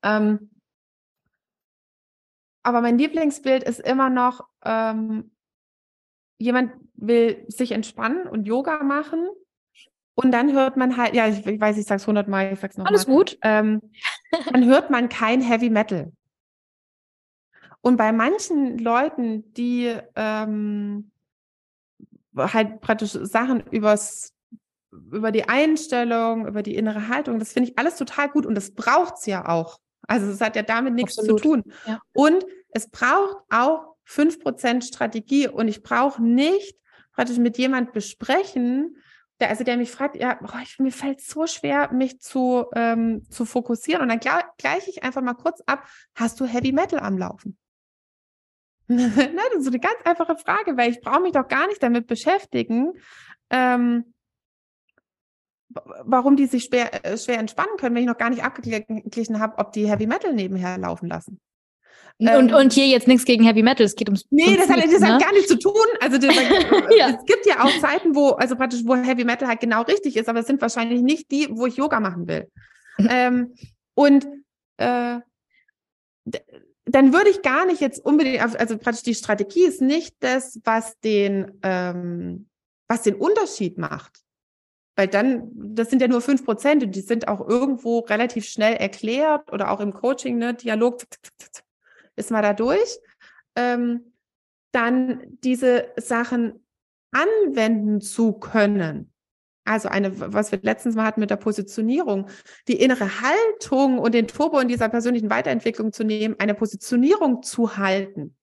Ähm, 0.03 0.51
aber 2.63 2.81
mein 2.81 2.99
Lieblingsbild 2.99 3.63
ist 3.63 3.81
immer 3.81 4.11
noch, 4.11 4.47
ähm, 4.65 5.31
jemand 6.39 6.73
will 6.95 7.45
sich 7.49 7.73
entspannen 7.73 8.27
und 8.27 8.47
Yoga 8.47 8.83
machen 8.83 9.29
und 10.15 10.33
dann 10.33 10.53
hört 10.53 10.77
man 10.77 10.97
halt, 10.97 11.15
ja, 11.15 11.29
ich, 11.29 11.47
ich 11.47 11.61
weiß, 11.61 11.79
ich 11.79 11.87
sag's 11.87 12.07
hundertmal, 12.07 12.53
ich 12.53 12.59
sag's 12.59 12.77
nochmal. 12.77 12.93
Alles 12.93 13.07
gut. 13.07 13.39
Ähm, 13.43 13.81
dann 14.53 14.65
hört 14.65 14.91
man 14.91 15.09
kein 15.09 15.41
Heavy 15.41 15.71
Metal. 15.71 16.13
Und 17.83 17.97
bei 17.97 18.11
manchen 18.11 18.79
Leuten, 18.79 19.53
die 19.55 19.97
ähm, 20.17 21.13
halt 22.37 22.81
praktisch 22.81 23.13
Sachen 23.13 23.61
übers, 23.71 24.35
über 24.91 25.31
die 25.31 25.49
Einstellung, 25.49 26.49
über 26.49 26.65
die 26.65 26.75
innere 26.75 27.07
Haltung, 27.07 27.39
das 27.39 27.53
finde 27.53 27.71
ich 27.71 27.79
alles 27.79 27.97
total 27.97 28.29
gut 28.29 28.45
und 28.45 28.57
das 28.57 28.75
braucht's 28.75 29.25
ja 29.27 29.49
auch. 29.49 29.79
Also 30.09 30.31
es 30.31 30.41
hat 30.41 30.57
ja 30.57 30.63
damit 30.63 30.95
nichts 30.95 31.19
Absolut. 31.19 31.43
zu 31.43 31.49
tun. 31.49 31.63
Ja. 31.87 32.01
Und 32.13 32.45
es 32.71 32.91
braucht 32.91 33.37
auch 33.51 33.95
5% 34.09 34.83
Strategie 34.83 35.49
und 35.49 35.69
ich 35.69 35.83
brauche 35.83 36.23
nicht 36.23 36.77
praktisch 37.13 37.39
mit 37.39 37.59
jemand 37.59 37.93
besprechen, 37.93 38.97
der, 39.41 39.51
also 39.51 39.65
der 39.65 39.77
mich 39.77 39.91
fragt, 39.91 40.17
ja, 40.17 40.35
boah, 40.35 40.61
ich, 40.63 40.79
mir 40.79 40.91
fällt 40.91 41.21
so 41.21 41.47
schwer, 41.47 41.93
mich 41.93 42.21
zu, 42.21 42.67
ähm, 42.75 43.25
zu 43.31 43.45
fokussieren. 43.45 44.03
Und 44.03 44.09
dann 44.09 44.21
gleiche 44.57 44.91
ich 44.91 45.03
einfach 45.05 45.23
mal 45.23 45.35
kurz 45.35 45.61
ab, 45.67 45.87
hast 46.15 46.41
du 46.41 46.47
Heavy 46.47 46.73
Metal 46.73 46.99
am 46.99 47.19
Laufen? 47.19 47.57
ne, 48.89 49.13
das 49.17 49.59
ist 49.59 49.65
so 49.65 49.71
eine 49.71 49.81
ganz 49.81 49.99
einfache 50.05 50.37
Frage, 50.37 50.77
weil 50.77 50.91
ich 50.91 51.01
brauche 51.01 51.21
mich 51.21 51.33
doch 51.33 51.47
gar 51.47 51.67
nicht 51.67 51.83
damit 51.83 52.07
beschäftigen, 52.07 52.95
ähm, 53.51 54.15
warum 55.71 56.37
die 56.37 56.47
sich 56.47 56.65
schwer, 56.65 57.05
äh, 57.05 57.19
schwer 57.19 57.39
entspannen 57.39 57.77
können, 57.79 57.95
wenn 57.95 58.03
ich 58.03 58.09
noch 58.09 58.19
gar 58.19 58.31
nicht 58.31 58.43
abgeglichen 58.43 59.39
habe, 59.39 59.59
ob 59.59 59.73
die 59.73 59.89
Heavy 59.89 60.07
Metal 60.07 60.33
nebenher 60.33 60.79
laufen 60.79 61.09
lassen. 61.09 61.41
Und, 62.21 62.29
ähm, 62.29 62.55
und 62.55 62.73
hier 62.73 62.87
jetzt 62.87 63.07
nichts 63.07 63.25
gegen 63.25 63.45
Heavy 63.45 63.63
Metal, 63.63 63.87
es 63.87 63.95
geht 63.95 64.09
ums. 64.09 64.25
Nee, 64.31 64.57
das, 64.57 64.69
hat, 64.69 64.83
das 64.83 65.01
ne? 65.01 65.15
hat 65.15 65.23
gar 65.23 65.33
nichts 65.33 65.49
zu 65.49 65.59
tun. 65.59 65.87
Also 66.01 66.19
das, 66.19 66.35
ja. 66.99 67.11
es 67.11 67.25
gibt 67.27 67.47
ja 67.47 67.65
auch 67.65 67.79
Zeiten, 67.81 68.15
wo, 68.17 68.31
also 68.31 68.57
praktisch, 68.57 68.81
wo 68.85 68.97
Heavy 68.97 69.25
Metal 69.25 69.47
halt 69.47 69.61
genau 69.61 69.83
richtig 69.83 70.17
ist, 70.17 70.29
aber 70.29 70.41
es 70.41 70.47
sind 70.47 70.61
wahrscheinlich 70.61 71.03
nicht 71.03 71.31
die, 71.31 71.49
wo 71.51 71.67
ich 71.67 71.77
Yoga 71.77 72.01
machen 72.01 72.27
will. 72.27 72.51
ähm, 73.09 73.55
und 73.95 74.27
äh, 74.79 75.21
dann 76.91 77.13
würde 77.13 77.31
ich 77.31 77.43
gar 77.43 77.67
nicht 77.67 77.81
jetzt 77.81 78.05
unbedingt, 78.05 78.41
also 78.41 78.79
praktisch 78.79 79.03
die 79.03 79.15
Strategie 79.15 79.65
ist 79.65 79.81
nicht 79.81 80.17
das, 80.21 80.59
was 80.65 80.99
den, 81.01 81.59
ähm, 81.63 82.49
was 82.89 83.03
den 83.03 83.15
Unterschied 83.15 83.79
macht. 83.79 84.23
Weil 84.99 85.07
dann, 85.07 85.49
das 85.55 85.91
sind 85.91 86.03
ja 86.03 86.09
nur 86.09 86.21
fünf 86.21 86.45
Prozent 86.45 86.83
und 86.83 86.91
die 86.91 87.03
sind 87.03 87.29
auch 87.29 87.49
irgendwo 87.49 88.01
relativ 88.01 88.47
schnell 88.47 88.75
erklärt 88.75 89.53
oder 89.53 89.71
auch 89.71 89.79
im 89.79 89.93
Coaching, 89.93 90.39
ne, 90.39 90.55
Dialog, 90.55 91.05
ist 92.17 92.33
mal 92.33 92.43
da 92.43 92.53
durch, 92.53 92.99
ähm, 93.55 94.13
dann 94.73 95.39
diese 95.45 95.93
Sachen 95.95 96.67
anwenden 97.13 98.01
zu 98.01 98.33
können. 98.33 99.13
Also 99.65 99.89
eine, 99.89 100.19
was 100.19 100.51
wir 100.51 100.59
letztens 100.63 100.97
mal 100.97 101.05
hatten 101.05 101.21
mit 101.21 101.31
der 101.31 101.37
Positionierung, 101.37 102.29
die 102.67 102.81
innere 102.81 103.21
Haltung 103.21 104.01
und 104.01 104.15
den 104.15 104.27
Turbo 104.27 104.59
in 104.59 104.67
dieser 104.67 104.89
persönlichen 104.89 105.31
Weiterentwicklung 105.31 105.93
zu 105.93 106.03
nehmen, 106.03 106.35
eine 106.41 106.55
Positionierung 106.55 107.45
zu 107.45 107.77
halten 107.77 108.35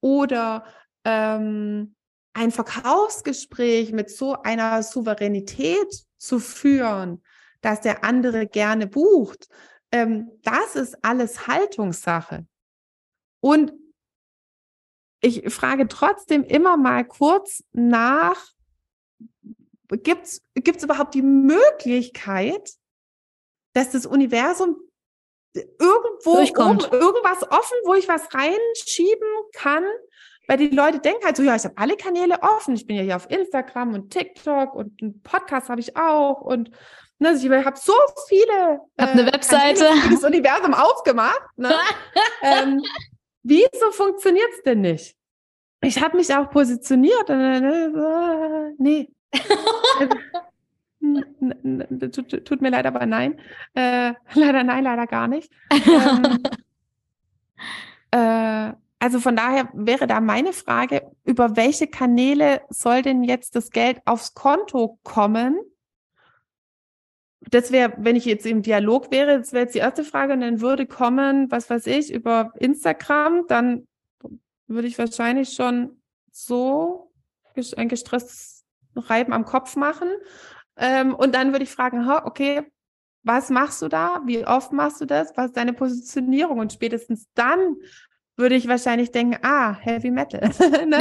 oder 0.00 0.66
ähm, 1.04 1.95
ein 2.36 2.50
Verkaufsgespräch 2.50 3.92
mit 3.92 4.10
so 4.10 4.34
einer 4.42 4.82
Souveränität 4.82 6.04
zu 6.18 6.38
führen, 6.38 7.22
dass 7.62 7.80
der 7.80 8.04
andere 8.04 8.46
gerne 8.46 8.86
bucht, 8.86 9.48
ähm, 9.90 10.30
das 10.42 10.76
ist 10.76 11.02
alles 11.02 11.46
Haltungssache. 11.46 12.46
Und 13.40 13.72
ich 15.22 15.50
frage 15.50 15.88
trotzdem 15.88 16.44
immer 16.44 16.76
mal 16.76 17.06
kurz 17.06 17.64
nach, 17.72 18.36
gibt 19.88 20.26
es 20.26 20.82
überhaupt 20.82 21.14
die 21.14 21.22
Möglichkeit, 21.22 22.74
dass 23.72 23.92
das 23.92 24.04
Universum 24.04 24.76
irgendwo 25.54 26.32
oben, 26.32 26.80
irgendwas 26.92 27.50
offen, 27.50 27.78
wo 27.84 27.94
ich 27.94 28.08
was 28.08 28.34
reinschieben 28.34 29.28
kann, 29.54 29.84
weil 30.46 30.58
die 30.58 30.68
Leute 30.68 31.00
denken 31.00 31.24
halt 31.24 31.36
so, 31.36 31.42
ja, 31.42 31.56
ich 31.56 31.64
habe 31.64 31.76
alle 31.76 31.96
Kanäle 31.96 32.42
offen. 32.42 32.74
Ich 32.74 32.86
bin 32.86 32.96
ja 32.96 33.02
hier 33.02 33.16
auf 33.16 33.30
Instagram 33.30 33.94
und 33.94 34.10
TikTok 34.10 34.74
und 34.74 35.02
einen 35.02 35.22
Podcast 35.22 35.68
habe 35.68 35.80
ich 35.80 35.96
auch 35.96 36.40
und 36.40 36.70
ne, 37.18 37.32
ich 37.32 37.50
habe 37.50 37.76
so 37.76 37.94
viele. 38.28 38.80
Ich 38.96 39.02
habe 39.02 39.12
eine 39.12 39.28
äh, 39.28 39.32
Webseite. 39.32 39.88
Das 40.10 40.24
Universum 40.24 40.74
aufgemacht. 40.74 41.42
Ne? 41.56 41.72
ähm, 42.42 42.82
Wieso 43.48 43.92
funktioniert 43.92 44.48
es 44.56 44.62
denn 44.64 44.80
nicht? 44.80 45.16
Ich 45.80 46.02
habe 46.02 46.16
mich 46.16 46.34
auch 46.34 46.50
positioniert. 46.50 47.30
Äh, 47.30 47.60
nee. 48.78 49.08
tut, 52.10 52.44
tut, 52.44 52.60
mir 52.60 52.70
leid, 52.70 52.86
aber 52.86 53.06
nein. 53.06 53.38
Äh, 53.74 54.14
leider 54.34 54.64
nein, 54.64 54.82
leider 54.82 55.06
gar 55.06 55.28
nicht. 55.28 55.52
ähm, 55.70 56.42
äh, 58.10 58.72
also 59.06 59.20
von 59.20 59.36
daher 59.36 59.68
wäre 59.72 60.08
da 60.08 60.20
meine 60.20 60.52
Frage, 60.52 61.12
über 61.22 61.54
welche 61.54 61.86
Kanäle 61.86 62.62
soll 62.70 63.02
denn 63.02 63.22
jetzt 63.22 63.54
das 63.54 63.70
Geld 63.70 64.00
aufs 64.04 64.34
Konto 64.34 64.98
kommen, 65.04 65.60
das 67.52 67.70
wäre, 67.70 67.94
wenn 67.98 68.16
ich 68.16 68.24
jetzt 68.24 68.46
im 68.46 68.62
Dialog 68.62 69.12
wäre, 69.12 69.38
das 69.38 69.52
wäre 69.52 69.62
jetzt 69.62 69.76
die 69.76 69.78
erste 69.78 70.02
Frage 70.02 70.32
und 70.32 70.40
dann 70.40 70.60
würde 70.60 70.86
kommen, 70.86 71.48
was 71.52 71.70
weiß 71.70 71.86
ich, 71.86 72.12
über 72.12 72.52
Instagram, 72.56 73.46
dann 73.46 73.86
würde 74.66 74.88
ich 74.88 74.98
wahrscheinlich 74.98 75.50
schon 75.50 76.02
so 76.32 77.12
ein 77.76 77.88
gestresstes 77.88 78.64
Reiben 78.96 79.32
am 79.32 79.44
Kopf 79.44 79.76
machen. 79.76 80.08
Ähm, 80.76 81.14
und 81.14 81.32
dann 81.32 81.52
würde 81.52 81.62
ich 81.62 81.70
fragen, 81.70 82.10
okay, 82.24 82.64
was 83.22 83.50
machst 83.50 83.82
du 83.82 83.88
da? 83.88 84.20
Wie 84.24 84.44
oft 84.44 84.72
machst 84.72 85.00
du 85.00 85.04
das? 85.04 85.30
Was 85.36 85.46
ist 85.46 85.56
deine 85.56 85.74
Positionierung? 85.74 86.58
Und 86.58 86.72
spätestens 86.72 87.28
dann 87.34 87.76
würde 88.36 88.54
ich 88.54 88.68
wahrscheinlich 88.68 89.10
denken, 89.10 89.38
ah, 89.42 89.74
Heavy 89.80 90.10
Metal. 90.10 90.40
ne? 90.86 90.98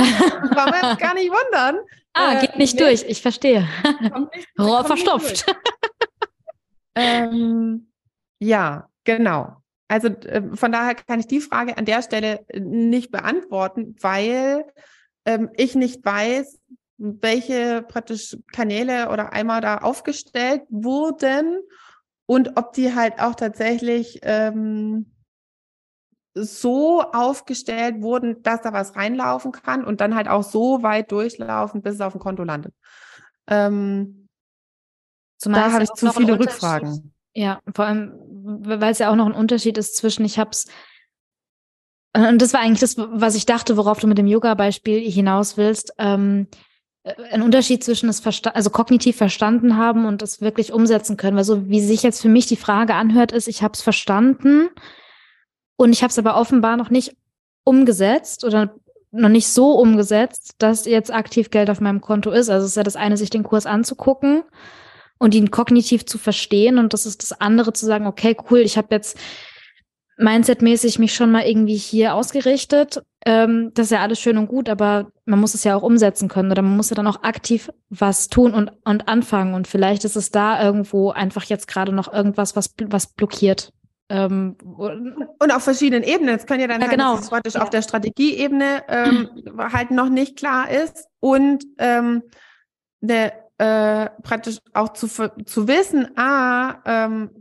Brauchen 0.51 0.73
wir 0.73 0.89
jetzt 0.89 1.01
gar 1.01 1.13
nicht 1.13 1.29
wundern. 1.29 1.77
Ah, 2.13 2.37
äh, 2.37 2.41
geht 2.41 2.57
nicht 2.57 2.79
durch, 2.79 3.03
ich 3.07 3.21
verstehe. 3.21 3.67
Rohr 4.59 4.85
verstopft. 4.85 5.45
ähm, 6.95 7.91
ja, 8.39 8.89
genau. 9.03 9.57
Also 9.87 10.07
äh, 10.07 10.41
von 10.55 10.71
daher 10.71 10.95
kann 10.95 11.19
ich 11.19 11.27
die 11.27 11.41
Frage 11.41 11.77
an 11.77 11.85
der 11.85 12.01
Stelle 12.01 12.45
nicht 12.53 13.11
beantworten, 13.11 13.95
weil 13.99 14.65
ähm, 15.25 15.49
ich 15.57 15.75
nicht 15.75 16.03
weiß, 16.05 16.59
welche 16.97 17.81
praktisch 17.81 18.37
Kanäle 18.53 19.09
oder 19.09 19.33
Eimer 19.33 19.59
da 19.59 19.79
aufgestellt 19.79 20.61
wurden 20.69 21.59
und 22.25 22.57
ob 22.57 22.73
die 22.73 22.95
halt 22.95 23.19
auch 23.19 23.35
tatsächlich 23.35 24.19
ähm, 24.23 25.11
so 26.35 27.01
aufgestellt 27.01 28.01
wurden, 28.01 28.43
dass 28.43 28.61
da 28.61 28.73
was 28.73 28.95
reinlaufen 28.95 29.51
kann 29.53 29.85
und 29.85 30.01
dann 30.01 30.15
halt 30.15 30.27
auch 30.27 30.43
so 30.43 30.83
weit 30.83 31.11
durchlaufen, 31.11 31.81
bis 31.81 31.95
es 31.95 32.01
auf 32.01 32.13
dem 32.13 32.21
Konto 32.21 32.43
landet. 32.43 32.73
Ähm, 33.47 34.27
Zumal 35.37 35.61
da 35.61 35.71
habe 35.71 35.83
ich 35.83 35.91
zu 35.91 36.11
viele 36.11 36.37
Rückfragen. 36.37 37.13
Ja, 37.33 37.59
vor 37.73 37.85
allem, 37.85 38.13
weil 38.43 38.91
es 38.91 38.99
ja 38.99 39.09
auch 39.11 39.15
noch 39.15 39.25
ein 39.25 39.33
Unterschied 39.33 39.77
ist 39.77 39.95
zwischen, 39.95 40.25
ich 40.25 40.37
habe 40.37 40.51
es 40.51 40.67
und 42.15 42.41
das 42.41 42.53
war 42.53 42.61
eigentlich 42.61 42.79
das, 42.79 42.95
was 42.97 43.35
ich 43.35 43.45
dachte, 43.45 43.75
worauf 43.75 43.99
du 43.99 44.07
mit 44.07 44.17
dem 44.17 44.27
Yoga-Beispiel 44.27 45.01
hinaus 45.01 45.57
willst. 45.57 45.91
Ähm, 45.97 46.47
ein 47.03 47.41
Unterschied 47.41 47.83
zwischen 47.83 48.07
das 48.07 48.21
Versta 48.21 48.51
also 48.51 48.69
kognitiv 48.69 49.17
verstanden 49.17 49.75
haben 49.75 50.05
und 50.05 50.21
das 50.21 50.39
wirklich 50.39 50.71
umsetzen 50.71 51.17
können. 51.17 51.35
Weil 51.35 51.43
so 51.43 51.67
wie 51.67 51.81
sich 51.81 52.03
jetzt 52.03 52.21
für 52.21 52.29
mich 52.29 52.45
die 52.45 52.55
Frage 52.55 52.95
anhört, 52.95 53.33
ist, 53.33 53.49
ich 53.49 53.61
habe 53.63 53.73
es 53.73 53.81
verstanden 53.81 54.69
und 55.77 55.91
ich 55.91 56.03
habe 56.03 56.11
es 56.11 56.19
aber 56.19 56.37
offenbar 56.37 56.77
noch 56.77 56.89
nicht 56.89 57.15
umgesetzt 57.63 58.43
oder 58.43 58.75
noch 59.11 59.29
nicht 59.29 59.47
so 59.47 59.71
umgesetzt, 59.71 60.55
dass 60.57 60.85
jetzt 60.85 61.13
aktiv 61.13 61.49
Geld 61.49 61.69
auf 61.69 61.81
meinem 61.81 62.01
Konto 62.01 62.31
ist. 62.31 62.49
Also 62.49 62.65
es 62.65 62.71
ist 62.71 62.77
ja 62.77 62.83
das 62.83 62.95
eine, 62.95 63.17
sich 63.17 63.29
den 63.29 63.43
Kurs 63.43 63.65
anzugucken 63.65 64.43
und 65.17 65.33
ihn 65.33 65.51
kognitiv 65.51 66.05
zu 66.05 66.17
verstehen 66.17 66.77
und 66.77 66.93
das 66.93 67.05
ist 67.05 67.23
das 67.23 67.39
andere 67.39 67.73
zu 67.73 67.85
sagen, 67.85 68.07
okay, 68.07 68.35
cool, 68.49 68.59
ich 68.59 68.77
habe 68.77 68.87
jetzt 68.91 69.17
Mindset-mäßig 70.17 70.97
mich 70.99 71.13
schon 71.13 71.31
mal 71.31 71.45
irgendwie 71.45 71.75
hier 71.75 72.13
ausgerichtet. 72.13 73.01
Ähm, 73.25 73.71
das 73.73 73.87
ist 73.87 73.91
ja 73.91 74.01
alles 74.01 74.19
schön 74.19 74.37
und 74.37 74.47
gut, 74.47 74.69
aber 74.69 75.11
man 75.25 75.39
muss 75.39 75.53
es 75.53 75.65
ja 75.65 75.75
auch 75.75 75.81
umsetzen 75.81 76.29
können 76.29 76.51
oder 76.51 76.61
man 76.61 76.77
muss 76.77 76.89
ja 76.89 76.95
dann 76.95 77.07
auch 77.07 77.23
aktiv 77.23 77.69
was 77.89 78.29
tun 78.29 78.53
und, 78.53 78.71
und 78.85 79.09
anfangen. 79.09 79.53
Und 79.53 79.67
vielleicht 79.67 80.05
ist 80.05 80.15
es 80.15 80.31
da 80.31 80.63
irgendwo 80.63 81.09
einfach 81.09 81.43
jetzt 81.45 81.67
gerade 81.67 81.91
noch 81.91 82.11
irgendwas, 82.13 82.55
was, 82.55 82.73
was 82.85 83.07
blockiert. 83.07 83.73
Ähm, 84.07 84.55
und 84.63 85.51
auf 85.51 85.63
verschiedenen 85.63 86.03
Ebenen. 86.03 86.35
Es 86.35 86.45
kann 86.45 86.59
ja 86.59 86.67
dann 86.67 86.81
ja, 86.81 86.87
sein, 86.87 86.97
genau. 86.97 87.15
dass 87.17 87.29
praktisch 87.29 87.55
ja. 87.55 87.61
auf 87.61 87.69
der 87.71 87.81
Strategieebene 87.81 88.83
ähm, 88.87 89.29
halt 89.57 89.89
noch 89.91 90.09
nicht 90.09 90.37
klar 90.37 90.69
ist 90.69 91.07
und 91.19 91.65
ähm, 91.79 92.21
eine, 93.01 93.33
äh, 93.57 94.09
praktisch 94.21 94.59
auch 94.73 94.93
zu, 94.93 95.07
zu 95.07 95.67
wissen, 95.67 96.15
ah, 96.17 96.75
ähm, 96.85 97.31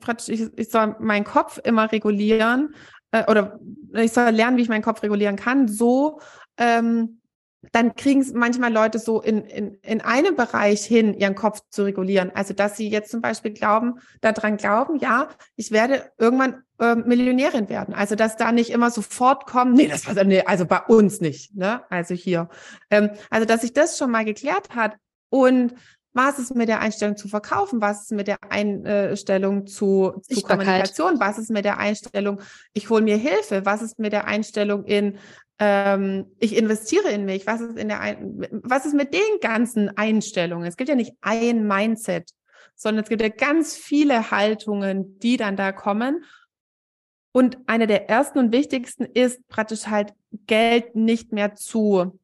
praktisch, 0.00 0.28
ich, 0.28 0.48
ich 0.56 0.70
soll 0.70 0.96
meinen 1.00 1.24
Kopf 1.24 1.58
immer 1.64 1.90
regulieren 1.90 2.74
äh, 3.10 3.28
oder 3.30 3.58
ich 3.94 4.12
soll 4.12 4.30
lernen, 4.30 4.56
wie 4.56 4.62
ich 4.62 4.68
meinen 4.68 4.82
Kopf 4.82 5.02
regulieren 5.02 5.36
kann, 5.36 5.66
so 5.66 6.20
ähm, 6.56 7.20
dann 7.70 7.94
kriegen 7.94 8.20
es 8.20 8.32
manchmal 8.32 8.72
Leute 8.72 8.98
so 8.98 9.20
in, 9.20 9.44
in, 9.44 9.74
in 9.82 10.00
einem 10.00 10.34
Bereich 10.34 10.84
hin, 10.84 11.14
ihren 11.14 11.36
Kopf 11.36 11.60
zu 11.70 11.84
regulieren. 11.84 12.32
Also, 12.34 12.54
dass 12.54 12.76
sie 12.76 12.88
jetzt 12.88 13.10
zum 13.10 13.20
Beispiel 13.20 13.52
glauben, 13.52 14.00
daran 14.20 14.56
glauben, 14.56 14.98
ja, 14.98 15.28
ich 15.54 15.70
werde 15.70 16.10
irgendwann 16.18 16.64
äh, 16.80 16.96
Millionärin 16.96 17.68
werden. 17.68 17.94
Also, 17.94 18.16
dass 18.16 18.36
da 18.36 18.50
nicht 18.50 18.70
immer 18.70 18.90
sofort 18.90 19.46
kommen, 19.46 19.74
nee, 19.74 19.86
das 19.86 20.06
war, 20.06 20.24
nee, 20.24 20.42
also 20.42 20.66
bei 20.66 20.80
uns 20.80 21.20
nicht, 21.20 21.54
ne? 21.54 21.82
Also 21.88 22.14
hier. 22.14 22.48
Ähm, 22.90 23.10
also, 23.30 23.46
dass 23.46 23.60
sich 23.60 23.72
das 23.72 23.96
schon 23.96 24.10
mal 24.10 24.24
geklärt 24.24 24.70
hat 24.74 24.96
und 25.30 25.74
was 26.14 26.38
ist 26.38 26.54
mit 26.54 26.68
der 26.68 26.80
Einstellung 26.80 27.16
zu 27.16 27.26
verkaufen? 27.28 27.80
Was 27.80 28.02
ist 28.02 28.12
mit 28.12 28.26
der 28.26 28.36
Einstellung 28.50 29.66
zu, 29.66 30.20
zu 30.22 30.42
Kommunikation? 30.42 31.20
Was 31.20 31.38
ist 31.38 31.50
mit 31.50 31.64
der 31.64 31.78
Einstellung, 31.78 32.40
ich 32.74 32.90
hole 32.90 33.02
mir 33.02 33.16
Hilfe? 33.16 33.64
Was 33.64 33.80
ist 33.80 33.98
mit 33.98 34.12
der 34.12 34.26
Einstellung 34.26 34.84
in, 34.84 35.18
ähm, 35.64 36.26
ich 36.40 36.56
investiere 36.56 37.12
in 37.12 37.24
mich? 37.24 37.46
Was 37.46 37.60
ist 37.60 37.78
in 37.78 37.86
der 37.86 38.00
ein 38.00 38.48
was 38.50 38.84
ist 38.84 38.94
mit 38.94 39.14
den 39.14 39.20
ganzen 39.40 39.96
Einstellungen? 39.96 40.66
Es 40.66 40.76
gibt 40.76 40.88
ja 40.88 40.96
nicht 40.96 41.14
ein 41.20 41.68
Mindset, 41.68 42.32
sondern 42.74 43.04
es 43.04 43.08
gibt 43.08 43.22
ja 43.22 43.28
ganz 43.28 43.76
viele 43.76 44.32
Haltungen, 44.32 45.20
die 45.20 45.36
dann 45.36 45.56
da 45.56 45.70
kommen. 45.70 46.24
Und 47.30 47.58
eine 47.66 47.86
der 47.86 48.10
ersten 48.10 48.40
und 48.40 48.52
wichtigsten 48.52 49.04
ist 49.04 49.46
praktisch 49.46 49.86
halt 49.86 50.14
Geld 50.48 50.96
nicht 50.96 51.30
mehr 51.30 51.54
zu 51.54 52.18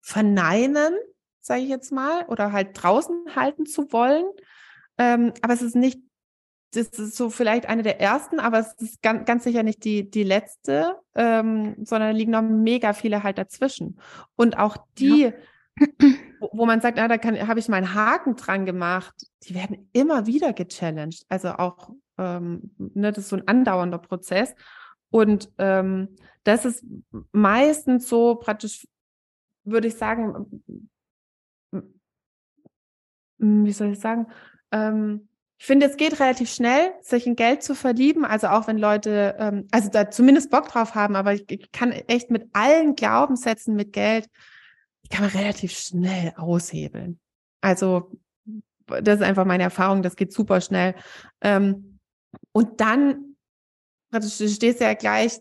verneinen, 0.00 0.94
sage 1.40 1.62
ich 1.62 1.68
jetzt 1.68 1.90
mal, 1.90 2.24
oder 2.26 2.52
halt 2.52 2.68
draußen 2.80 3.34
halten 3.34 3.66
zu 3.66 3.92
wollen. 3.92 4.26
Ähm, 4.96 5.32
aber 5.42 5.54
es 5.54 5.62
ist 5.62 5.74
nicht, 5.74 5.98
das 6.76 6.98
ist 6.98 7.16
so 7.16 7.30
vielleicht 7.30 7.66
eine 7.66 7.82
der 7.82 8.00
ersten, 8.00 8.38
aber 8.40 8.58
es 8.58 8.74
ist 8.74 9.02
ganz, 9.02 9.24
ganz 9.26 9.44
sicher 9.44 9.62
nicht 9.62 9.84
die, 9.84 10.10
die 10.10 10.22
letzte, 10.22 10.96
ähm, 11.14 11.76
sondern 11.84 12.10
da 12.10 12.16
liegen 12.16 12.32
noch 12.32 12.42
mega 12.42 12.92
viele 12.92 13.22
halt 13.22 13.38
dazwischen. 13.38 13.98
Und 14.36 14.58
auch 14.58 14.76
die, 14.98 15.32
ja. 15.32 15.32
wo, 16.40 16.50
wo, 16.52 16.66
man 16.66 16.80
sagt, 16.80 16.98
na, 16.98 17.08
da 17.08 17.16
habe 17.46 17.58
ich 17.58 17.68
meinen 17.68 17.94
Haken 17.94 18.36
dran 18.36 18.66
gemacht, 18.66 19.14
die 19.44 19.54
werden 19.54 19.88
immer 19.92 20.26
wieder 20.26 20.52
gechallenged. 20.52 21.24
Also 21.28 21.50
auch, 21.50 21.90
ähm, 22.18 22.70
ne, 22.78 23.10
das 23.10 23.24
ist 23.24 23.28
so 23.30 23.36
ein 23.36 23.48
andauernder 23.48 23.98
Prozess. 23.98 24.54
Und 25.10 25.50
ähm, 25.58 26.16
das 26.44 26.64
ist 26.64 26.84
meistens 27.32 28.08
so 28.08 28.36
praktisch, 28.36 28.86
würde 29.64 29.88
ich 29.88 29.96
sagen, 29.96 30.62
wie 33.38 33.72
soll 33.72 33.92
ich 33.92 34.00
sagen, 34.00 34.26
ähm, 34.70 35.28
ich 35.58 35.66
finde, 35.66 35.86
es 35.86 35.96
geht 35.96 36.20
relativ 36.20 36.50
schnell, 36.50 36.92
sich 37.00 37.26
in 37.26 37.36
Geld 37.36 37.62
zu 37.62 37.74
verlieben. 37.74 38.24
Also 38.24 38.48
auch 38.48 38.66
wenn 38.66 38.78
Leute, 38.78 39.36
ähm, 39.38 39.68
also 39.70 39.88
da 39.88 40.10
zumindest 40.10 40.50
Bock 40.50 40.68
drauf 40.68 40.94
haben, 40.94 41.16
aber 41.16 41.34
ich, 41.34 41.44
ich 41.50 41.72
kann 41.72 41.92
echt 41.92 42.30
mit 42.30 42.48
allen 42.52 42.96
Glaubenssätzen 42.96 43.74
mit 43.74 43.92
Geld, 43.92 44.28
ich 45.02 45.10
kann 45.10 45.22
man 45.22 45.30
relativ 45.30 45.72
schnell 45.72 46.32
aushebeln. 46.36 47.20
Also 47.60 48.10
das 48.86 49.16
ist 49.16 49.22
einfach 49.22 49.44
meine 49.44 49.62
Erfahrung, 49.62 50.02
das 50.02 50.16
geht 50.16 50.32
super 50.32 50.60
schnell. 50.60 50.94
Ähm, 51.40 51.98
und 52.52 52.80
dann 52.80 53.36
praktisch, 54.10 54.38
du 54.38 54.48
stehst 54.48 54.80
ja 54.80 54.94
gleich 54.94 55.40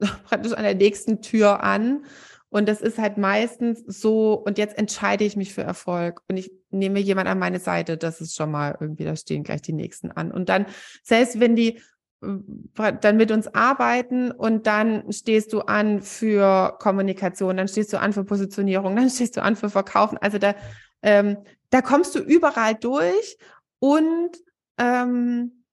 praktisch 0.24 0.52
an 0.52 0.62
der 0.62 0.74
nächsten 0.74 1.22
Tür 1.22 1.62
an 1.62 2.04
und 2.50 2.68
das 2.68 2.80
ist 2.80 2.98
halt 2.98 3.18
meistens 3.18 3.84
so, 3.86 4.34
und 4.34 4.56
jetzt 4.56 4.78
entscheide 4.78 5.24
ich 5.24 5.36
mich 5.36 5.52
für 5.52 5.62
Erfolg 5.62 6.22
und 6.28 6.36
ich 6.38 6.50
nehme 6.70 6.98
jemand 6.98 7.28
an 7.28 7.38
meine 7.38 7.58
Seite, 7.58 7.98
das 7.98 8.20
ist 8.20 8.36
schon 8.36 8.50
mal 8.50 8.76
irgendwie, 8.80 9.04
da 9.04 9.16
stehen 9.16 9.42
gleich 9.42 9.60
die 9.60 9.74
nächsten 9.74 10.10
an. 10.10 10.32
Und 10.32 10.48
dann, 10.48 10.66
selbst 11.02 11.40
wenn 11.40 11.56
die 11.56 11.80
äh, 12.22 12.92
dann 13.00 13.18
mit 13.18 13.30
uns 13.32 13.48
arbeiten 13.54 14.30
und 14.30 14.66
dann 14.66 15.12
stehst 15.12 15.52
du 15.52 15.60
an 15.60 16.00
für 16.00 16.76
Kommunikation, 16.80 17.58
dann 17.58 17.68
stehst 17.68 17.92
du 17.92 18.00
an 18.00 18.14
für 18.14 18.24
Positionierung, 18.24 18.96
dann 18.96 19.10
stehst 19.10 19.36
du 19.36 19.42
an 19.42 19.54
für 19.54 19.68
Verkaufen. 19.68 20.16
Also 20.18 20.38
da, 20.38 20.54
ähm, 21.02 21.36
da 21.68 21.82
kommst 21.82 22.14
du 22.14 22.20
überall 22.20 22.74
durch 22.74 23.36
und 23.78 24.30
ähm, 24.78 25.64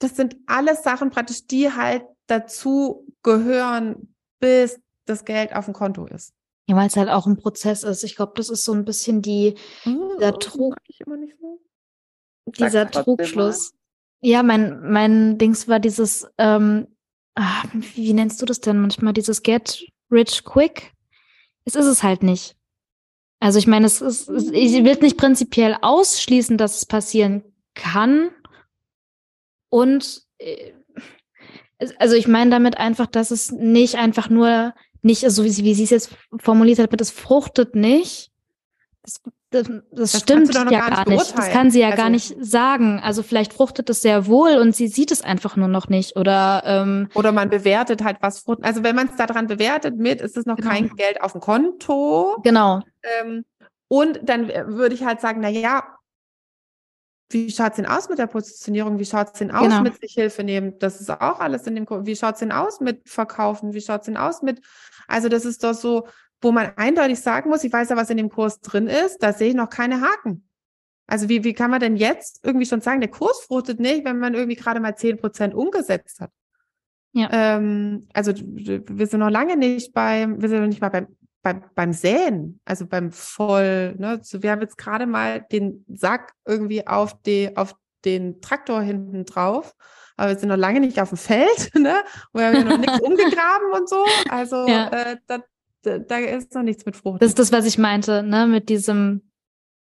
das 0.00 0.16
sind 0.16 0.36
alles 0.46 0.82
Sachen 0.82 1.10
praktisch, 1.10 1.46
die 1.46 1.72
halt 1.72 2.02
dazu 2.30 3.06
gehören, 3.22 4.14
bis 4.38 4.80
das 5.06 5.24
Geld 5.24 5.54
auf 5.54 5.66
dem 5.66 5.74
Konto 5.74 6.06
ist. 6.06 6.32
Ja, 6.66 6.76
weil 6.76 6.86
es 6.86 6.96
halt 6.96 7.08
auch 7.08 7.26
ein 7.26 7.36
Prozess 7.36 7.82
ist. 7.82 8.04
Ich 8.04 8.16
glaube, 8.16 8.32
das 8.36 8.48
ist 8.48 8.64
so 8.64 8.72
ein 8.72 8.84
bisschen 8.84 9.22
die, 9.22 9.56
oh, 9.86 10.14
dieser 10.16 10.38
Trug. 10.38 10.76
So. 10.98 11.60
Dieser 12.46 12.90
Trugschluss. 12.90 13.74
Ja, 14.20 14.42
mein, 14.42 14.80
mein 14.90 15.38
Dings 15.38 15.66
war 15.66 15.80
dieses, 15.80 16.28
ähm, 16.38 16.86
ach, 17.34 17.64
wie, 17.72 17.96
wie 17.96 18.12
nennst 18.12 18.40
du 18.40 18.46
das 18.46 18.60
denn 18.60 18.80
manchmal? 18.80 19.12
Dieses 19.12 19.42
Get 19.42 19.84
Rich 20.10 20.44
Quick? 20.44 20.92
Es 21.64 21.74
ist 21.74 21.86
es 21.86 22.02
halt 22.02 22.22
nicht. 22.22 22.56
Also 23.40 23.58
ich 23.58 23.66
meine, 23.66 23.86
es 23.86 24.00
ist, 24.00 24.28
es, 24.28 24.50
ich 24.50 24.84
will 24.84 24.96
nicht 25.00 25.16
prinzipiell 25.16 25.76
ausschließen, 25.80 26.58
dass 26.58 26.76
es 26.76 26.86
passieren 26.86 27.42
kann. 27.74 28.30
Und 29.70 30.22
äh, 30.38 30.72
also 31.98 32.14
ich 32.14 32.28
meine 32.28 32.50
damit 32.50 32.78
einfach, 32.78 33.06
dass 33.06 33.30
es 33.30 33.50
nicht 33.52 33.96
einfach 33.96 34.28
nur 34.28 34.74
nicht, 35.02 35.28
so 35.30 35.44
wie 35.44 35.50
sie, 35.50 35.64
wie 35.64 35.74
sie 35.74 35.84
es 35.84 35.90
jetzt 35.90 36.10
formuliert 36.38 36.78
hat, 36.78 37.00
es 37.00 37.10
fruchtet 37.10 37.74
nicht. 37.74 38.30
Das, 39.02 39.20
das, 39.50 39.64
das, 39.90 40.12
das 40.12 40.20
stimmt 40.20 40.54
ja 40.54 40.62
gar 40.62 41.08
nicht. 41.08 41.18
nicht. 41.18 41.38
Das 41.38 41.50
kann 41.50 41.70
sie 41.70 41.80
ja 41.80 41.88
also, 41.88 41.96
gar 41.96 42.10
nicht 42.10 42.36
sagen. 42.38 43.00
Also 43.02 43.22
vielleicht 43.22 43.52
fruchtet 43.52 43.88
es 43.90 44.02
sehr 44.02 44.26
wohl 44.26 44.58
und 44.58 44.76
sie 44.76 44.88
sieht 44.88 45.10
es 45.10 45.22
einfach 45.22 45.56
nur 45.56 45.68
noch 45.68 45.88
nicht. 45.88 46.16
Oder 46.16 46.62
ähm, 46.66 47.08
oder 47.14 47.32
man 47.32 47.48
bewertet 47.48 48.04
halt 48.04 48.18
was 48.20 48.40
fruchtet. 48.40 48.64
Also 48.64 48.84
wenn 48.84 48.94
man 48.94 49.08
es 49.08 49.16
daran 49.16 49.46
bewertet 49.46 49.96
mit, 49.96 50.20
ist 50.20 50.36
es 50.36 50.46
noch 50.46 50.56
genau. 50.56 50.70
kein 50.70 50.88
Geld 50.96 51.20
auf 51.22 51.32
dem 51.32 51.40
Konto. 51.40 52.36
Genau. 52.42 52.82
Ähm, 53.20 53.44
und 53.88 54.20
dann 54.22 54.48
würde 54.48 54.94
ich 54.94 55.04
halt 55.04 55.20
sagen, 55.20 55.40
na 55.40 55.48
ja, 55.48 55.82
wie 57.30 57.50
schaut 57.50 57.70
es 57.70 57.76
denn 57.76 57.86
aus 57.86 58.08
mit 58.08 58.18
der 58.18 58.26
Positionierung? 58.26 58.98
Wie 58.98 59.04
schaut 59.04 59.28
es 59.28 59.32
denn 59.34 59.52
aus 59.52 59.62
genau. 59.62 59.82
mit 59.82 60.00
sich 60.00 60.14
Hilfe 60.14 60.42
nehmen? 60.42 60.78
Das 60.80 61.00
ist 61.00 61.10
auch 61.10 61.38
alles 61.38 61.66
in 61.66 61.76
dem 61.76 61.86
Kurs. 61.86 62.04
Wie 62.04 62.16
schaut 62.16 62.34
es 62.34 62.40
denn 62.40 62.52
aus 62.52 62.80
mit 62.80 63.08
Verkaufen? 63.08 63.72
Wie 63.72 63.80
schaut 63.80 64.00
es 64.00 64.06
denn 64.06 64.16
aus 64.16 64.42
mit, 64.42 64.60
also 65.06 65.28
das 65.28 65.44
ist 65.44 65.62
doch 65.62 65.74
so, 65.74 66.08
wo 66.40 66.50
man 66.50 66.72
eindeutig 66.76 67.20
sagen 67.20 67.50
muss, 67.50 67.64
ich 67.64 67.72
weiß 67.72 67.90
ja, 67.90 67.96
was 67.96 68.10
in 68.10 68.16
dem 68.16 68.30
Kurs 68.30 68.60
drin 68.60 68.88
ist, 68.88 69.22
da 69.22 69.32
sehe 69.32 69.50
ich 69.50 69.54
noch 69.54 69.70
keine 69.70 70.00
Haken. 70.00 70.48
Also 71.06 71.28
wie, 71.28 71.44
wie 71.44 71.54
kann 71.54 71.70
man 71.70 71.80
denn 71.80 71.96
jetzt 71.96 72.40
irgendwie 72.44 72.66
schon 72.66 72.80
sagen, 72.80 73.00
der 73.00 73.10
Kurs 73.10 73.40
fruchtet 73.40 73.80
nicht, 73.80 74.04
wenn 74.04 74.18
man 74.18 74.34
irgendwie 74.34 74.56
gerade 74.56 74.80
mal 74.80 74.96
zehn 74.96 75.16
Prozent 75.16 75.54
umgesetzt 75.54 76.20
hat? 76.20 76.30
Ja. 77.12 77.28
Ähm, 77.32 78.06
also 78.12 78.32
wir 78.36 79.06
sind 79.06 79.20
noch 79.20 79.30
lange 79.30 79.56
nicht 79.56 79.92
beim, 79.92 80.40
wir 80.40 80.48
sind 80.48 80.60
noch 80.60 80.68
nicht 80.68 80.80
mal 80.80 80.88
beim 80.88 81.08
beim, 81.42 81.64
beim 81.74 81.92
Säen, 81.92 82.60
also 82.64 82.86
beim 82.86 83.12
Voll, 83.12 83.94
ne, 83.98 84.20
so, 84.22 84.42
wir 84.42 84.50
haben 84.50 84.60
jetzt 84.60 84.76
gerade 84.76 85.06
mal 85.06 85.40
den 85.52 85.84
Sack 85.88 86.32
irgendwie 86.46 86.86
auf 86.86 87.20
die, 87.22 87.56
auf 87.56 87.74
den 88.04 88.40
Traktor 88.40 88.82
hinten 88.82 89.24
drauf, 89.24 89.74
aber 90.16 90.30
wir 90.30 90.38
sind 90.38 90.50
noch 90.50 90.56
lange 90.56 90.80
nicht 90.80 91.00
auf 91.00 91.10
dem 91.10 91.18
Feld, 91.18 91.74
ne? 91.74 92.02
Und 92.32 92.40
wir 92.40 92.46
haben 92.46 92.54
ja 92.54 92.64
noch 92.64 92.78
nichts 92.78 93.00
umgegraben 93.02 93.72
und 93.72 93.88
so. 93.88 94.04
Also 94.28 94.66
ja. 94.66 94.88
äh, 94.88 95.16
da, 95.26 95.98
da, 95.98 96.18
ist 96.18 96.54
noch 96.54 96.62
nichts 96.62 96.84
mit 96.84 96.96
Frucht. 96.96 97.22
Das 97.22 97.30
ist 97.30 97.38
das, 97.38 97.52
was 97.52 97.64
ich 97.64 97.78
meinte, 97.78 98.22
ne, 98.22 98.46
mit 98.46 98.68
diesem, 98.68 99.30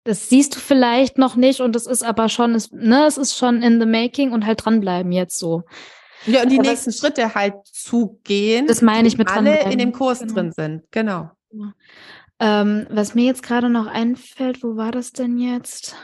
das 0.04 0.28
siehst 0.28 0.54
du 0.54 0.60
vielleicht 0.60 1.18
noch 1.18 1.34
nicht 1.34 1.60
und 1.60 1.74
das 1.74 1.86
ist 1.86 2.04
aber 2.04 2.28
schon, 2.28 2.54
ist, 2.54 2.72
ne, 2.72 3.06
es 3.06 3.18
ist 3.18 3.36
schon 3.36 3.62
in 3.62 3.80
the 3.80 3.86
making 3.86 4.30
und 4.30 4.46
halt 4.46 4.64
dranbleiben 4.64 5.10
jetzt 5.10 5.38
so. 5.38 5.64
Ja, 6.26 6.42
und 6.42 6.50
die 6.50 6.58
aber 6.58 6.68
nächsten 6.68 6.92
Schritte 6.92 7.34
halt 7.34 7.54
zu 7.64 8.20
gehen. 8.24 8.66
Das 8.66 8.82
meine 8.82 9.08
ich 9.08 9.16
mit 9.16 9.28
alle 9.30 9.70
in 9.70 9.78
dem 9.78 9.92
Kurs 9.92 10.20
genau. 10.20 10.34
drin 10.34 10.52
sind. 10.52 10.82
Genau. 10.90 11.30
Ähm, 12.38 12.86
was 12.88 13.14
mir 13.14 13.24
jetzt 13.24 13.42
gerade 13.42 13.68
noch 13.68 13.86
einfällt, 13.86 14.62
wo 14.62 14.76
war 14.76 14.92
das 14.92 15.12
denn 15.12 15.38
jetzt? 15.38 15.94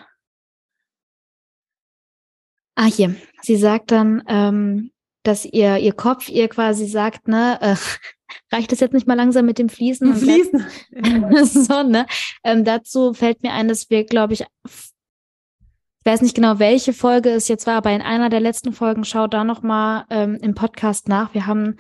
Ah, 2.75 2.85
hier. 2.85 3.17
Sie 3.41 3.57
sagt 3.57 3.91
dann, 3.91 4.23
ähm, 4.29 4.91
dass 5.23 5.45
ihr, 5.45 5.79
ihr 5.79 5.93
Kopf 5.93 6.29
ihr 6.29 6.49
quasi 6.49 6.87
sagt, 6.87 7.27
ne, 7.27 7.59
äh, 7.63 7.77
reicht 8.55 8.73
es 8.73 8.81
jetzt 8.81 8.93
nicht 8.93 9.07
mal 9.07 9.15
langsam 9.15 9.47
mit 9.47 9.59
dem 9.59 9.69
Fließen? 9.69 10.15
Fließen. 10.15 10.67
so, 11.45 11.83
ne? 11.83 12.07
Ähm, 12.45 12.65
dazu 12.65 13.15
fällt 13.15 13.43
mir 13.43 13.53
ein, 13.53 13.69
dass 13.69 13.89
wir, 13.89 14.05
glaube 14.05 14.35
ich, 14.35 14.43
ich 14.43 16.13
weiß 16.13 16.21
nicht 16.21 16.37
genau, 16.37 16.59
welche 16.59 16.93
Folge 16.93 17.31
es 17.31 17.49
jetzt 17.49 17.67
war, 17.67 17.75
aber 17.75 17.91
in 17.91 18.03
einer 18.03 18.29
der 18.29 18.41
letzten 18.41 18.73
Folgen, 18.73 19.05
schaut 19.05 19.35
da 19.35 19.43
nochmal 19.43 20.05
ähm, 20.11 20.37
im 20.37 20.55
Podcast 20.55 21.09
nach. 21.09 21.35
Wir 21.35 21.47
haben 21.47 21.77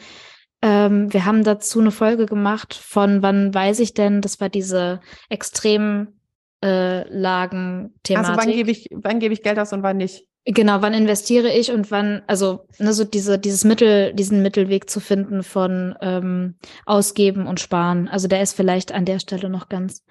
ähm, 0.62 1.12
wir 1.12 1.24
haben 1.24 1.44
dazu 1.44 1.80
eine 1.80 1.90
Folge 1.90 2.26
gemacht 2.26 2.74
von 2.74 3.22
wann 3.22 3.54
weiß 3.54 3.80
ich 3.80 3.94
denn, 3.94 4.20
das 4.20 4.40
war 4.40 4.48
diese 4.48 5.00
extremen 5.28 6.20
äh, 6.64 7.08
Lagen-Thematik. 7.08 8.30
Also 8.30 8.40
wann 8.40 8.54
gebe 8.54 8.70
ich, 8.70 8.88
wann 8.92 9.20
gebe 9.20 9.34
ich 9.34 9.42
Geld 9.42 9.58
aus 9.58 9.72
und 9.72 9.82
wann 9.82 9.98
nicht? 9.98 10.26
Genau, 10.48 10.80
wann 10.80 10.94
investiere 10.94 11.52
ich 11.52 11.72
und 11.72 11.90
wann, 11.90 12.22
also 12.28 12.68
ne, 12.78 12.92
so 12.92 13.04
diese, 13.04 13.36
dieses 13.36 13.64
Mittel, 13.64 14.14
diesen 14.14 14.42
Mittelweg 14.42 14.88
zu 14.88 15.00
finden 15.00 15.42
von 15.42 15.96
ähm, 16.00 16.54
Ausgeben 16.84 17.48
und 17.48 17.58
Sparen. 17.58 18.06
Also 18.06 18.28
der 18.28 18.42
ist 18.42 18.54
vielleicht 18.54 18.92
an 18.92 19.04
der 19.04 19.18
Stelle 19.18 19.50
noch 19.50 19.68
ganz, 19.68 20.04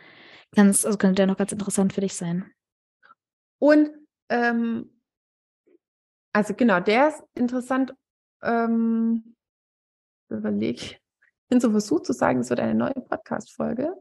ganz, 0.53 0.86
also 0.86 0.97
könnte 0.97 1.15
der 1.15 1.27
noch 1.27 1.38
ganz 1.38 1.53
interessant 1.53 1.93
für 1.93 2.01
dich 2.01 2.15
sein. 2.15 2.51
Und 3.60 3.91
ähm, 4.29 4.91
also 6.34 6.53
genau, 6.53 6.81
der 6.81 7.08
ist 7.08 7.23
interessant. 7.36 7.93
Ähm, 8.43 9.35
überlege, 10.30 10.82
ich 10.82 11.00
bin 11.50 11.60
so 11.60 11.72
versucht 11.72 12.06
zu 12.06 12.14
sagen, 12.14 12.40
es 12.40 12.50
wird 12.50 12.60
eine 12.60 12.76
neue 12.76 12.94
Podcast-Folge. 12.94 13.94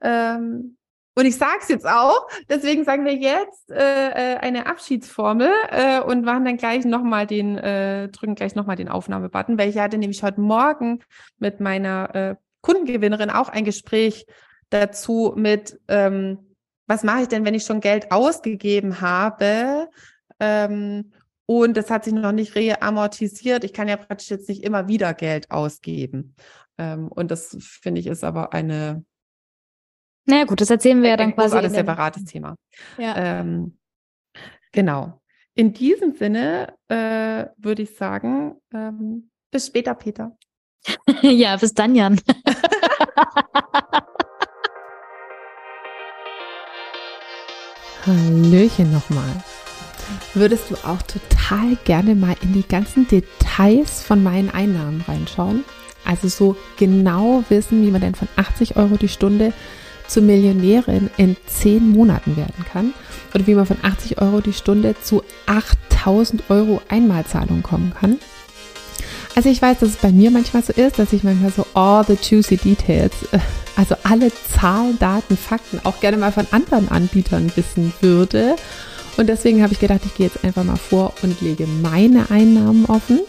Ähm, 0.00 0.76
und 1.18 1.26
ich 1.26 1.36
sage 1.36 1.58
es 1.60 1.68
jetzt 1.68 1.86
auch, 1.86 2.28
deswegen 2.48 2.84
sagen 2.84 3.04
wir 3.04 3.14
jetzt 3.14 3.72
äh, 3.72 4.34
äh, 4.34 4.36
eine 4.36 4.66
Abschiedsformel 4.66 5.50
äh, 5.70 6.00
und 6.00 6.24
machen 6.24 6.44
dann 6.44 6.56
gleich 6.56 6.84
nochmal 6.84 7.26
den, 7.26 7.58
äh, 7.58 8.08
drücken 8.08 8.36
gleich 8.36 8.54
nochmal 8.54 8.76
den 8.76 8.88
Aufnahmebutton, 8.88 9.58
weil 9.58 9.68
ich 9.68 9.78
hatte 9.78 9.98
nämlich 9.98 10.22
heute 10.22 10.40
Morgen 10.40 11.00
mit 11.38 11.58
meiner 11.58 12.14
äh, 12.14 12.36
Kundengewinnerin 12.60 13.30
auch 13.30 13.48
ein 13.48 13.64
Gespräch 13.64 14.26
dazu 14.70 15.32
mit, 15.34 15.80
ähm, 15.88 16.54
was 16.86 17.02
mache 17.02 17.22
ich 17.22 17.28
denn, 17.28 17.44
wenn 17.44 17.54
ich 17.54 17.64
schon 17.64 17.80
Geld 17.80 18.12
ausgegeben 18.12 19.00
habe? 19.00 19.88
Ähm, 20.38 21.12
und 21.50 21.78
das 21.78 21.88
hat 21.88 22.04
sich 22.04 22.12
noch 22.12 22.32
nicht 22.32 22.54
reamortisiert. 22.56 23.64
Ich 23.64 23.72
kann 23.72 23.88
ja 23.88 23.96
praktisch 23.96 24.28
jetzt 24.28 24.50
nicht 24.50 24.62
immer 24.62 24.86
wieder 24.86 25.14
Geld 25.14 25.50
ausgeben. 25.50 26.34
Ähm, 26.76 27.08
und 27.08 27.30
das 27.30 27.56
finde 27.58 28.02
ich 28.02 28.06
ist 28.06 28.22
aber 28.22 28.52
eine. 28.52 29.02
Naja, 30.26 30.44
gut, 30.44 30.60
das 30.60 30.68
erzählen 30.68 31.00
wir 31.00 31.08
ja 31.08 31.16
dann 31.16 31.34
quasi. 31.34 31.56
Ein 31.56 31.70
separates 31.70 32.26
Thema. 32.26 32.54
Ja. 32.98 33.16
Ähm, 33.16 33.78
genau. 34.72 35.22
In 35.54 35.72
diesem 35.72 36.12
Sinne 36.14 36.74
äh, 36.88 37.46
würde 37.56 37.80
ich 37.84 37.96
sagen, 37.96 38.60
ähm, 38.74 39.30
bis 39.50 39.68
später, 39.68 39.94
Peter. 39.94 40.36
ja, 41.22 41.56
bis 41.56 41.72
dann, 41.72 41.94
Jan. 41.94 42.20
Hallöchen 48.04 48.92
nochmal 48.92 49.42
würdest 50.34 50.70
du 50.70 50.74
auch 50.76 51.02
total 51.02 51.76
gerne 51.84 52.14
mal 52.14 52.36
in 52.42 52.52
die 52.52 52.66
ganzen 52.66 53.06
Details 53.08 54.02
von 54.02 54.22
meinen 54.22 54.50
Einnahmen 54.50 55.02
reinschauen. 55.06 55.64
Also 56.04 56.28
so 56.28 56.56
genau 56.78 57.44
wissen, 57.48 57.84
wie 57.84 57.90
man 57.90 58.00
denn 58.00 58.14
von 58.14 58.28
80 58.36 58.76
Euro 58.76 58.96
die 58.96 59.08
Stunde 59.08 59.52
zur 60.06 60.22
Millionärin 60.22 61.10
in 61.16 61.36
10 61.46 61.90
Monaten 61.90 62.36
werden 62.36 62.64
kann. 62.72 62.94
Oder 63.34 63.46
wie 63.46 63.54
man 63.54 63.66
von 63.66 63.76
80 63.82 64.20
Euro 64.20 64.40
die 64.40 64.52
Stunde 64.52 64.94
zu 65.02 65.22
8000 65.46 66.44
Euro 66.48 66.80
Einmalzahlung 66.88 67.62
kommen 67.62 67.92
kann. 67.98 68.18
Also 69.34 69.50
ich 69.50 69.60
weiß, 69.60 69.78
dass 69.80 69.90
es 69.90 69.96
bei 69.96 70.10
mir 70.10 70.30
manchmal 70.30 70.62
so 70.62 70.72
ist, 70.72 70.98
dass 70.98 71.12
ich 71.12 71.22
manchmal 71.22 71.52
so 71.52 71.66
all 71.74 72.04
the 72.04 72.16
juicy 72.20 72.56
details, 72.56 73.12
äh, 73.30 73.38
also 73.76 73.94
alle 74.02 74.32
Zahlen, 74.52 74.98
Daten, 74.98 75.36
Fakten 75.36 75.80
auch 75.84 76.00
gerne 76.00 76.16
mal 76.16 76.32
von 76.32 76.46
anderen 76.50 76.88
Anbietern 76.88 77.52
wissen 77.54 77.92
würde 78.00 78.56
und 79.18 79.28
deswegen 79.28 79.62
habe 79.62 79.72
ich 79.72 79.80
gedacht, 79.80 80.02
ich 80.04 80.14
gehe 80.14 80.26
jetzt 80.26 80.44
einfach 80.44 80.62
mal 80.62 80.76
vor 80.76 81.12
und 81.22 81.40
lege 81.40 81.66
meine 81.66 82.30
Einnahmen 82.30 82.84
offen. 82.86 83.20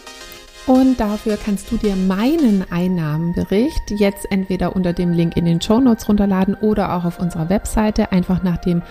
Und 0.66 1.00
dafür 1.00 1.36
kannst 1.36 1.72
du 1.72 1.78
dir 1.78 1.96
meinen 1.96 2.64
Einnahmenbericht 2.70 3.90
jetzt 3.90 4.30
entweder 4.30 4.76
unter 4.76 4.92
dem 4.92 5.12
Link 5.12 5.36
in 5.36 5.46
den 5.46 5.60
Show 5.60 5.80
Notes 5.80 6.08
runterladen 6.08 6.54
oder 6.54 6.94
auch 6.94 7.04
auf 7.04 7.18
unserer 7.18 7.48
Webseite 7.48 8.12
einfach 8.12 8.44
nach 8.44 8.58
dem 8.58 8.82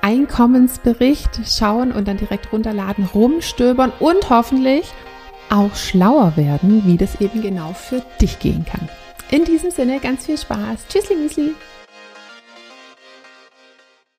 Einkommensbericht 0.00 1.40
schauen 1.44 1.92
und 1.92 2.08
dann 2.08 2.16
direkt 2.16 2.50
runterladen, 2.52 3.04
rumstöbern 3.12 3.92
und 3.98 4.30
hoffentlich 4.30 4.90
auch 5.50 5.74
schlauer 5.74 6.36
werden, 6.36 6.84
wie 6.86 6.96
das 6.96 7.20
eben 7.20 7.42
genau 7.42 7.74
für 7.74 8.02
dich 8.18 8.38
gehen 8.38 8.64
kann. 8.64 8.88
In 9.30 9.44
diesem 9.44 9.70
Sinne 9.70 10.00
ganz 10.00 10.24
viel 10.24 10.38
Spaß. 10.38 10.86
Tschüssli, 10.88 11.16
Müsli. 11.16 11.54